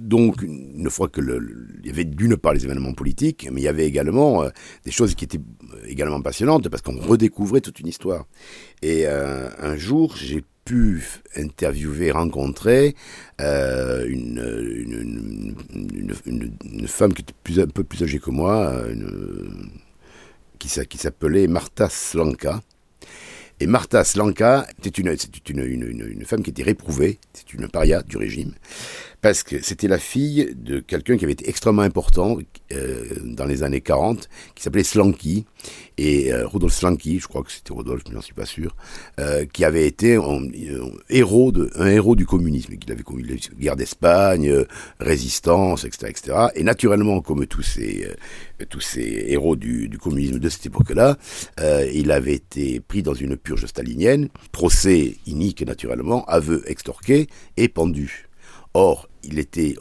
donc, 0.09 0.41
une 0.41 0.89
fois 0.89 1.07
que 1.07 1.21
le, 1.21 1.67
il 1.81 1.87
y 1.87 1.91
avait 1.91 2.03
d'une 2.03 2.35
part 2.35 2.53
les 2.53 2.65
événements 2.65 2.93
politiques, 2.93 3.47
mais 3.51 3.61
il 3.61 3.63
y 3.63 3.67
avait 3.67 3.85
également 3.85 4.43
euh, 4.43 4.49
des 4.83 4.91
choses 4.91 5.13
qui 5.13 5.23
étaient 5.23 5.37
euh, 5.37 5.85
également 5.85 6.19
passionnantes 6.19 6.67
parce 6.67 6.81
qu'on 6.81 6.99
redécouvrait 6.99 7.61
toute 7.61 7.79
une 7.79 7.87
histoire. 7.87 8.25
Et 8.81 9.03
euh, 9.05 9.49
un 9.59 9.77
jour, 9.77 10.15
j'ai 10.17 10.43
pu 10.65 11.03
interviewer, 11.35 12.09
rencontrer 12.11 12.95
une, 13.39 14.35
femme 16.87 17.13
qui 17.13 17.21
était 17.21 17.61
un 17.61 17.67
peu 17.67 17.83
plus 17.83 18.01
âgée 18.03 18.19
que 18.19 18.31
moi, 18.31 18.83
qui 20.57 20.69
s'appelait 20.69 21.47
Martha 21.47 21.87
Slanka. 21.87 22.61
Et 23.61 23.67
Martha 23.67 24.05
Slanka 24.05 24.67
était 24.77 25.01
une, 25.01 25.15
une, 25.49 26.25
femme 26.25 26.43
qui 26.43 26.49
était 26.49 26.63
réprouvée, 26.63 27.19
c'est 27.33 27.53
une 27.53 27.67
paria 27.67 28.01
du 28.03 28.15
régime, 28.15 28.53
parce 29.21 29.43
que 29.43 29.61
c'était 29.61 29.89
la 29.89 29.97
fille 29.97 30.55
de 30.55 30.79
quelqu'un 30.79 31.17
qui 31.17 31.25
avait 31.25 31.33
été 31.33 31.49
extrêmement 31.49 31.81
important 31.81 32.37
euh, 32.71 33.03
dans 33.25 33.43
les 33.43 33.63
années 33.63 33.81
40, 33.81 34.29
qui 34.55 34.63
s'appelait 34.63 34.85
Slanky, 34.85 35.45
et 35.97 36.31
euh, 36.31 36.47
Rudolf 36.47 36.73
Slanky, 36.73 37.19
je 37.19 37.27
crois 37.27 37.43
que 37.43 37.51
c'était 37.51 37.73
Rudolf, 37.73 38.03
mais 38.07 38.15
j'en 38.15 38.21
suis 38.21 38.33
pas 38.33 38.45
sûr, 38.45 38.77
euh, 39.19 39.45
qui 39.45 39.65
avait 39.65 39.85
été 39.85 40.15
un, 40.15 40.47
héros 41.09 41.51
de, 41.51 41.69
un 41.75 41.87
héros 41.87 42.15
du 42.15 42.25
communisme, 42.25 42.77
qu'il 42.77 42.91
avait 42.93 43.03
commis 43.03 43.23
la 43.23 43.35
guerre 43.57 43.75
d'Espagne, 43.75 44.63
résistance, 45.01 45.83
etc., 45.83 46.07
etc. 46.07 46.37
Et 46.55 46.63
naturellement, 46.63 47.19
comme 47.19 47.45
tous 47.45 47.63
ces 47.63 48.07
tous 48.67 48.81
ces 48.81 49.25
héros 49.27 49.55
du, 49.55 49.89
communisme 50.01 50.39
de 50.39 50.49
cette 50.49 50.65
époque-là, 50.65 51.17
il 51.93 52.11
avait 52.11 52.35
été 52.35 52.79
pris 52.79 53.03
dans 53.03 53.13
une 53.13 53.37
purge 53.37 53.65
stalinienne, 53.65 54.29
procès 54.51 55.17
inique 55.25 55.65
naturellement, 55.65 56.25
aveu 56.25 56.63
extorqué 56.67 57.27
et 57.57 57.67
pendu. 57.67 58.27
Or, 58.73 59.09
il 59.23 59.39
était, 59.39 59.75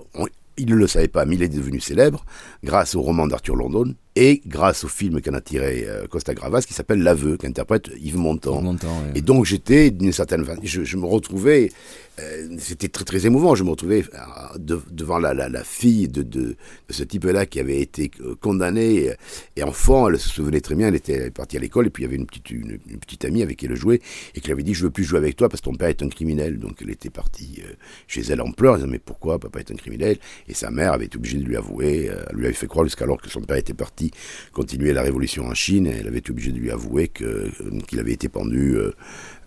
il 0.57 0.67
ne 0.67 0.75
le 0.75 0.87
savait 0.87 1.09
pas, 1.09 1.25
mais 1.25 1.37
il 1.37 1.43
est 1.43 1.49
devenu 1.49 1.81
célèbre 1.81 2.25
grâce 2.65 2.95
au 2.95 3.03
roman 3.03 3.27
d'Arthur 3.27 3.57
London 3.57 3.95
et 4.21 4.43
grâce 4.45 4.83
au 4.83 4.89
film 4.89 5.21
qu'en 5.21 5.35
a 5.35 5.41
tiré 5.41 5.85
euh, 5.87 6.09
Costa 6.09 6.35
Gravas 6.35 6.63
qui 6.63 6.75
s'appelle 6.75 7.01
L'aveu, 7.05 7.37
qu'interprète 7.37 7.89
Yves 8.01 8.17
Montand. 8.17 8.77
Et 9.15 9.21
donc 9.21 9.45
j'étais 9.45 9.93
d'une 9.93 10.11
certaine 10.11 10.45
façon, 10.45 10.61
je, 10.65 10.97
me 10.97 11.07
retrouvais, 11.07 11.71
euh, 12.19 12.49
c'était 12.59 12.89
très 12.89 13.05
très 13.05 13.27
émouvant, 13.27 13.55
je 13.55 13.63
me 13.63 13.71
retrouvais 13.71 14.03
euh, 14.13 14.79
devant 14.91 15.21
la, 15.21 15.35
la, 15.35 15.49
la, 15.49 15.63
fille 15.63 16.09
de, 16.09 16.25
de, 16.25 16.41
de 16.41 16.57
ce 16.91 17.05
type-là 17.05 17.47
qui 17.47 17.61
avait 17.61 17.81
été 17.81 18.11
condamné 18.41 19.13
et 19.55 19.63
enfant, 19.63 20.09
elle 20.09 20.19
se 20.19 20.31
souvenait 20.31 20.61
très 20.61 20.75
bien, 20.75 20.89
elle 20.89 20.97
était 20.97 21.31
partie 21.31 21.57
à 21.57 21.61
l'école 21.61 21.87
et 21.87 21.91
puis 21.91 22.03
il 22.03 22.07
y 22.07 22.09
avait 22.09 22.17
une 22.17 22.27
petite, 22.27 22.51
une, 22.51 22.77
petite 22.99 23.25
amie 23.25 23.43
avec 23.43 23.59
qui 23.59 23.67
elle 23.67 23.77
jouait 23.77 24.01
et 24.35 24.41
qui 24.41 24.47
lui 24.47 24.53
avait 24.53 24.65
dit 24.65 24.75
je 24.75 24.83
veux 24.83 24.91
plus 24.91 25.05
jouer 25.05 25.19
avec 25.19 25.37
toi 25.37 25.49
parce 25.49 25.61
que 25.61 25.67
ton 25.67 25.77
père 25.77 25.91
est 25.91 26.03
un 26.03 26.09
criminel. 26.09 26.59
Donc 26.59 26.79
elle 26.83 26.91
était 26.91 27.11
partie 27.11 27.63
chez 28.09 28.23
elle 28.23 28.41
en 28.41 28.51
pleurs, 28.51 28.75
elle 28.75 28.81
disait 28.81 28.91
mais 28.91 28.99
pourquoi 28.99 29.39
papa 29.39 29.61
est 29.61 29.71
un 29.71 29.77
criminel? 29.77 30.19
Et 30.49 30.55
sa 30.55 30.73
mère 30.73 30.95
avait 30.95 31.05
été 31.05 31.19
obligée 31.19 31.39
de 31.39 31.45
lui 31.45 31.57
avouer, 31.57 32.11
elle 32.31 32.37
lui 32.37 32.47
avait 32.47 32.55
fait 32.55 32.67
croire 32.67 32.85
jusqu'alors 32.85 33.23
que 33.23 33.31
son 33.31 33.43
père 33.43 33.59
était 33.59 33.75
parti 33.75 34.08
continuait 34.53 34.93
la 34.93 35.03
révolution 35.03 35.47
en 35.47 35.55
Chine, 35.55 35.87
elle 35.87 36.07
avait 36.07 36.19
été 36.19 36.31
obligée 36.31 36.53
de 36.53 36.59
lui 36.59 36.71
avouer 36.71 37.09
que, 37.09 37.51
qu'il 37.87 37.99
avait 37.99 38.13
été 38.13 38.29
pendu 38.29 38.77
euh, 38.77 38.93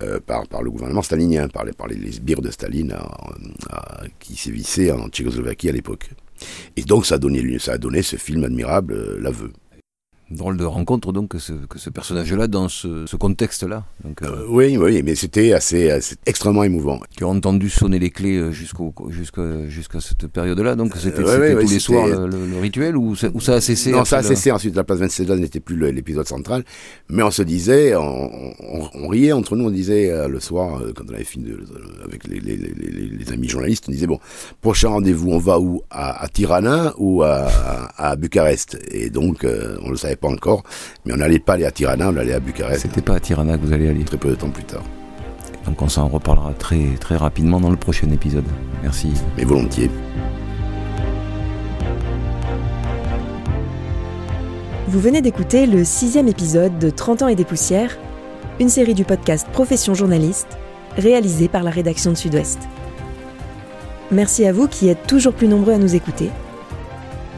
euh, 0.01 0.19
par, 0.19 0.61
le 0.61 0.71
gouvernement 0.71 1.01
stalinien, 1.01 1.47
par 1.47 1.65
les, 1.65 1.73
par 1.73 1.87
les, 1.87 2.11
sbires 2.11 2.41
de 2.41 2.51
Staline 2.51 2.95
qui 4.19 4.35
sévissaient 4.35 4.91
en 4.91 5.09
Tchécoslovaquie 5.09 5.69
à 5.69 5.71
l'époque. 5.73 6.09
Et 6.75 6.83
donc 6.83 7.05
ça 7.05 7.15
a 7.15 7.17
donné, 7.17 8.01
ce 8.01 8.15
film 8.15 8.43
admirable, 8.43 8.93
euh, 8.93 9.19
L'aveu. 9.19 9.51
Drôle 10.31 10.55
de 10.55 10.63
rencontre 10.63 11.11
donc 11.11 11.29
que 11.29 11.39
ce, 11.39 11.51
que 11.51 11.77
ce 11.77 11.89
personnage-là 11.89 12.47
dans 12.47 12.69
ce, 12.69 13.05
ce 13.05 13.17
contexte-là. 13.17 13.83
Donc, 14.05 14.21
euh, 14.21 14.45
oui, 14.47 14.77
oui, 14.77 15.01
mais 15.03 15.15
c'était 15.15 15.51
assez, 15.51 15.91
extrêmement 16.25 16.63
émouvant. 16.63 17.01
Tu 17.17 17.25
as 17.25 17.27
entendu 17.27 17.69
sonner 17.69 17.99
les 17.99 18.11
clés 18.11 18.37
euh, 18.37 18.51
jusqu'au 18.51 18.93
jusqu'à 19.09 19.67
jusqu'à 19.67 19.99
cette 19.99 20.27
période-là, 20.27 20.75
donc 20.75 20.95
c'était 20.95 21.21
tous 21.21 21.69
les 21.69 21.79
soirs 21.79 22.07
le, 22.07 22.59
rituel 22.61 22.95
ou 22.95 23.15
ça, 23.17 23.27
ou 23.33 23.41
ça 23.41 23.55
a 23.55 23.61
cessé 23.61 23.91
Non, 23.91 24.05
ça 24.05 24.19
a 24.19 24.23
cessé. 24.23 24.51
Ensuite, 24.51 24.73
la 24.73 24.85
place 24.85 24.99
Venceslas 24.99 25.35
n'était 25.37 25.59
plus 25.59 25.75
l'épisode 25.91 26.27
central, 26.27 26.63
mais 27.09 27.23
on 27.23 27.31
se 27.31 27.41
disait, 27.41 27.93
on, 27.97 28.53
on, 28.93 29.07
riait 29.09 29.33
entre 29.33 29.57
nous, 29.57 29.65
on 29.65 29.71
disait 29.71 30.11
euh, 30.11 30.29
le 30.29 30.39
soir 30.39 30.81
quand 30.95 31.03
on 31.09 31.13
avait 31.13 31.25
fini 31.25 31.45
de, 31.45 31.59
avec 32.05 32.25
les, 32.25 32.39
les, 32.39 32.55
les, 32.55 33.31
amis 33.33 33.49
journalistes, 33.49 33.85
on 33.89 33.91
disait 33.91 34.07
bon, 34.07 34.19
prochain 34.61 34.89
rendez-vous, 34.89 35.31
on 35.31 35.39
va 35.39 35.59
où? 35.59 35.81
À, 35.89 36.23
à, 36.23 36.27
Tirana 36.29 36.93
ou 36.97 37.21
à, 37.23 37.49
à, 37.97 38.15
Bucarest? 38.15 38.77
Et 38.91 39.09
donc, 39.09 39.45
on 39.83 39.89
le 39.89 39.97
savait 39.97 40.15
pas 40.21 40.29
encore, 40.29 40.63
mais 41.05 41.13
on 41.13 41.17
n'allait 41.17 41.39
pas 41.39 41.53
aller 41.53 41.65
à 41.65 41.71
Tirana, 41.71 42.09
on 42.09 42.15
allait 42.15 42.33
à 42.33 42.39
Bucarest. 42.39 42.83
C'était 42.83 43.01
pas 43.01 43.15
à 43.15 43.19
Tirana 43.19 43.57
que 43.57 43.65
vous 43.65 43.73
allez 43.73 43.89
aller 43.89 44.03
Très 44.03 44.17
peu 44.17 44.29
de 44.29 44.35
temps 44.35 44.49
plus 44.49 44.63
tard. 44.63 44.83
Donc 45.65 45.81
on 45.81 45.89
s'en 45.89 46.07
reparlera 46.07 46.53
très, 46.53 46.95
très 46.99 47.15
rapidement 47.15 47.59
dans 47.59 47.69
le 47.69 47.77
prochain 47.77 48.09
épisode. 48.11 48.45
Merci. 48.81 49.11
Mais 49.37 49.43
volontiers. 49.43 49.89
Vous 54.87 54.99
venez 54.99 55.21
d'écouter 55.21 55.65
le 55.67 55.85
sixième 55.85 56.27
épisode 56.27 56.77
de 56.77 56.89
30 56.89 57.21
ans 57.21 57.27
et 57.29 57.35
des 57.35 57.45
poussières, 57.45 57.97
une 58.59 58.69
série 58.69 58.93
du 58.93 59.05
podcast 59.05 59.47
Profession 59.53 59.93
journaliste, 59.93 60.57
réalisée 60.97 61.47
par 61.47 61.63
la 61.63 61.71
rédaction 61.71 62.11
de 62.11 62.17
Sud-Ouest. 62.17 62.59
Merci 64.11 64.45
à 64.45 64.51
vous 64.51 64.67
qui 64.67 64.89
êtes 64.89 65.07
toujours 65.07 65.33
plus 65.33 65.47
nombreux 65.47 65.73
à 65.73 65.77
nous 65.77 65.95
écouter 65.95 66.29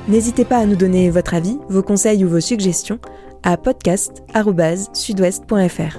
N'hésitez 0.07 0.43
pas 0.43 0.57
à 0.57 0.65
nous 0.65 0.75
donner 0.75 1.09
votre 1.09 1.33
avis, 1.33 1.57
vos 1.69 1.81
conseils 1.81 2.25
ou 2.25 2.29
vos 2.29 2.41
suggestions 2.41 2.99
à 3.43 3.55
podcast.sudouest.fr. 3.55 5.97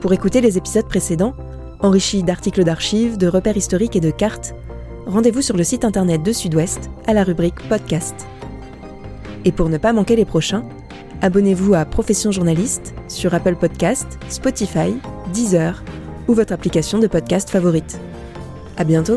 Pour 0.00 0.12
écouter 0.12 0.40
les 0.40 0.58
épisodes 0.58 0.88
précédents, 0.88 1.34
enrichis 1.80 2.24
d'articles 2.24 2.64
d'archives, 2.64 3.16
de 3.16 3.28
repères 3.28 3.56
historiques 3.56 3.94
et 3.96 4.00
de 4.00 4.10
cartes, 4.10 4.54
rendez-vous 5.06 5.42
sur 5.42 5.56
le 5.56 5.62
site 5.62 5.84
internet 5.84 6.20
de 6.22 6.32
Sud-Ouest 6.32 6.90
à 7.06 7.14
la 7.14 7.22
rubrique 7.24 7.68
Podcast. 7.68 8.14
Et 9.44 9.52
pour 9.52 9.68
ne 9.68 9.78
pas 9.78 9.92
manquer 9.92 10.16
les 10.16 10.24
prochains, 10.24 10.64
abonnez-vous 11.22 11.74
à 11.74 11.84
Profession 11.84 12.32
Journaliste 12.32 12.92
sur 13.06 13.34
Apple 13.34 13.54
Podcast, 13.56 14.18
Spotify, 14.28 14.96
Deezer 15.32 15.84
ou 16.26 16.34
votre 16.34 16.52
application 16.52 16.98
de 16.98 17.06
podcast 17.06 17.50
favorite. 17.50 18.00
À 18.76 18.82
bientôt! 18.84 19.16